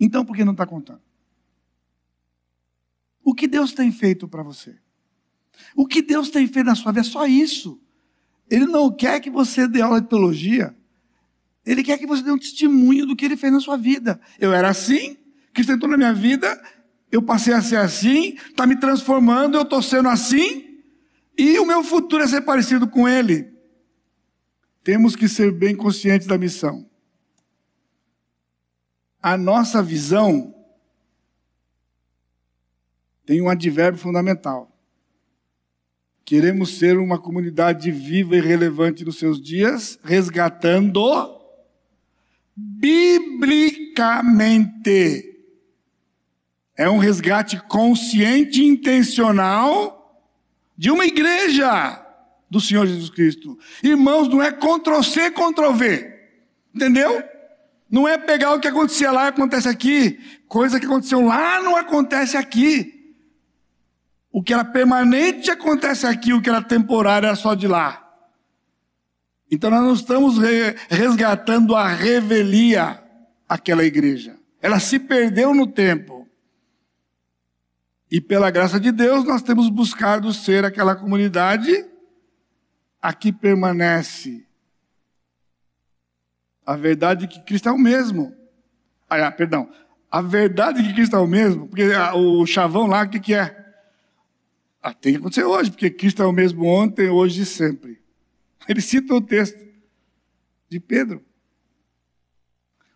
[0.00, 1.00] Então por que não está contando?
[3.22, 4.76] O que Deus tem feito para você?
[5.76, 7.80] O que Deus tem feito na sua vida é só isso.
[8.50, 10.76] Ele não quer que você dê aula de teologia.
[11.64, 14.20] Ele quer que você dê um testemunho do que ele fez na sua vida.
[14.38, 15.16] Eu era assim,
[15.52, 16.62] Cristo entrou na minha vida,
[17.10, 20.82] eu passei a ser assim, está me transformando, eu estou sendo assim,
[21.38, 23.52] e o meu futuro é ser parecido com ele.
[24.82, 26.88] Temos que ser bem conscientes da missão.
[29.22, 30.54] A nossa visão
[33.24, 34.70] tem um advérbio fundamental.
[36.24, 41.00] Queremos ser uma comunidade viva e relevante nos seus dias, resgatando
[42.56, 45.32] biblicamente.
[46.76, 50.20] É um resgate consciente e intencional
[50.76, 52.04] de uma igreja
[52.50, 53.58] do Senhor Jesus Cristo.
[53.82, 56.12] Irmãos, não é Ctrl-C, Ctrl-V.
[56.74, 57.22] Entendeu?
[57.88, 60.18] Não é pegar o que acontecia lá e acontece aqui.
[60.48, 63.14] Coisa que aconteceu lá não acontece aqui.
[64.32, 68.03] O que era permanente acontece aqui, o que era temporário é só de lá.
[69.54, 70.34] Então nós não estamos
[70.88, 73.00] resgatando a revelia
[73.48, 74.36] aquela igreja.
[74.60, 76.28] Ela se perdeu no tempo.
[78.10, 81.86] E pela graça de Deus nós temos buscado ser aquela comunidade
[83.00, 84.44] a que permanece
[86.66, 88.34] a verdade que Cristo é o mesmo.
[89.08, 89.70] Ah, perdão.
[90.10, 91.84] A verdade que Cristo é o mesmo, porque
[92.14, 93.56] o chavão lá, o que, que é?
[94.82, 98.03] Ah, tem que acontecer hoje, porque Cristo é o mesmo ontem, hoje e sempre.
[98.68, 99.58] Ele cita o texto
[100.68, 101.24] de Pedro.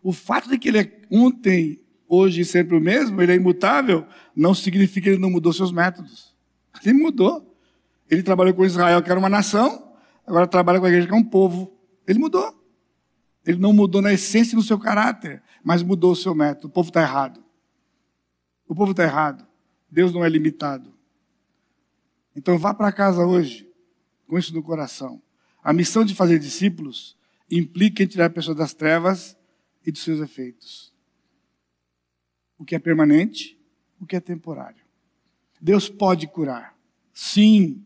[0.02, 4.06] O fato de que ele é ontem, hoje e sempre o mesmo, ele é imutável,
[4.34, 6.34] não significa que ele não mudou seus métodos.
[6.84, 7.56] Ele mudou.
[8.10, 9.92] Ele trabalhou com Israel, que era uma nação,
[10.26, 11.76] agora trabalha com a igreja, que é um povo.
[12.06, 12.54] Ele mudou.
[13.44, 16.68] Ele não mudou na essência no seu caráter, mas mudou o seu método.
[16.68, 17.44] O povo está errado.
[18.66, 19.46] O povo está errado.
[19.90, 20.92] Deus não é limitado.
[22.34, 23.68] Então vá para casa hoje
[24.26, 25.20] com isso no coração.
[25.68, 27.14] A missão de fazer discípulos
[27.50, 29.36] implica em tirar a pessoa das trevas
[29.84, 30.94] e dos seus efeitos.
[32.56, 33.60] O que é permanente,
[34.00, 34.82] o que é temporário.
[35.60, 36.74] Deus pode curar.
[37.12, 37.84] Sim,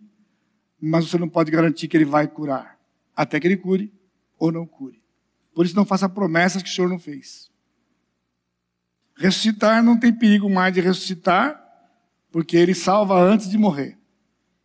[0.81, 2.79] mas você não pode garantir que ele vai curar.
[3.17, 3.93] Até que ele cure
[4.39, 5.03] ou não cure.
[5.53, 7.51] Por isso não faça promessas que o Senhor não fez.
[9.17, 11.61] Ressuscitar não tem perigo mais de ressuscitar,
[12.31, 13.99] porque ele salva antes de morrer.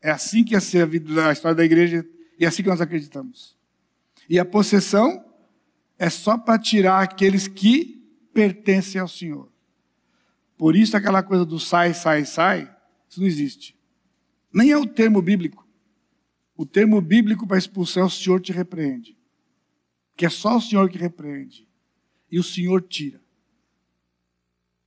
[0.04, 2.08] É assim que ia ser a, vida, a história da igreja
[2.40, 3.58] e é assim que nós acreditamos.
[4.30, 5.26] E a possessão
[5.98, 7.98] é só para tirar aqueles que
[8.34, 9.52] pertencem ao Senhor.
[10.58, 12.76] Por isso aquela coisa do sai, sai, sai,
[13.10, 13.76] isso não existe.
[14.54, 15.68] Nem é o termo bíblico.
[16.56, 19.16] O termo bíblico para expulsar é o Senhor te repreende.
[20.16, 21.68] Que é só o Senhor que repreende.
[22.32, 23.22] E o Senhor tira.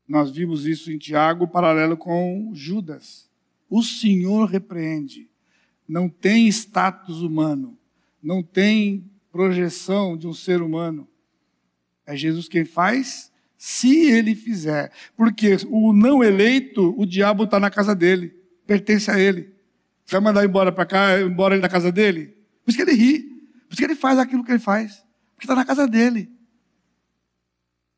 [0.07, 3.31] Nós vimos isso em Tiago, paralelo com Judas.
[3.69, 5.30] O Senhor repreende.
[5.91, 7.77] Não tem status humano.
[8.23, 11.09] Não tem projeção de um ser humano.
[12.07, 14.93] É Jesus quem faz, se ele fizer.
[15.17, 18.29] Porque o não eleito, o diabo está na casa dele,
[18.69, 19.53] pertence a ele.
[20.05, 22.37] Você vai mandar embora para cá, embora ele da casa dele?
[22.65, 23.23] Por isso que ele ri,
[23.67, 26.31] por isso que ele faz aquilo que ele faz, porque está na casa dele.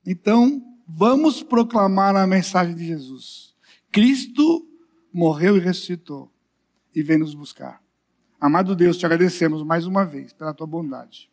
[0.06, 3.54] Então, vamos proclamar a mensagem de Jesus.
[3.90, 4.66] Cristo
[5.12, 6.32] morreu e ressuscitou
[6.94, 7.81] e vem nos buscar.
[8.42, 11.30] Amado Deus, te agradecemos mais uma vez pela tua bondade,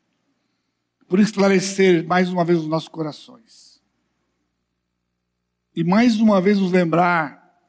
[1.07, 3.81] por esclarecer mais uma vez os nossos corações.
[5.75, 7.59] E mais uma vez nos lembrar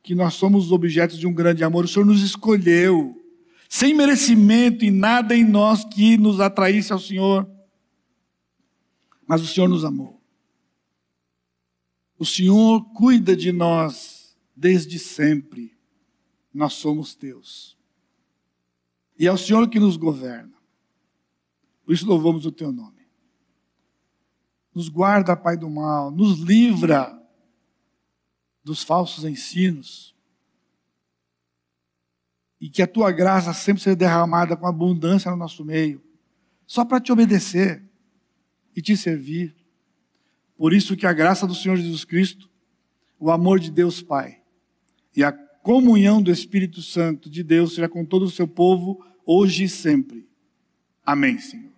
[0.00, 1.86] que nós somos objetos de um grande amor.
[1.86, 3.20] O Senhor nos escolheu,
[3.68, 7.50] sem merecimento e nada em nós que nos atraísse ao Senhor.
[9.26, 10.22] Mas o Senhor nos amou.
[12.16, 15.76] O Senhor cuida de nós desde sempre.
[16.54, 17.74] Nós somos teus.
[19.18, 20.54] E é o Senhor que nos governa.
[21.84, 22.94] Por isso louvamos o teu nome.
[24.74, 27.16] Nos guarda, Pai do mal, nos livra
[28.64, 30.14] dos falsos ensinos.
[32.60, 36.02] E que a tua graça sempre seja derramada com abundância no nosso meio,
[36.66, 37.84] só para te obedecer
[38.74, 39.54] e te servir.
[40.56, 42.50] Por isso que a graça do Senhor Jesus Cristo,
[43.18, 44.42] o amor de Deus Pai
[45.14, 45.32] e a
[45.64, 50.28] comunhão do Espírito Santo de Deus seja com todo o seu povo, hoje e sempre.
[51.02, 51.73] Amém, Senhor.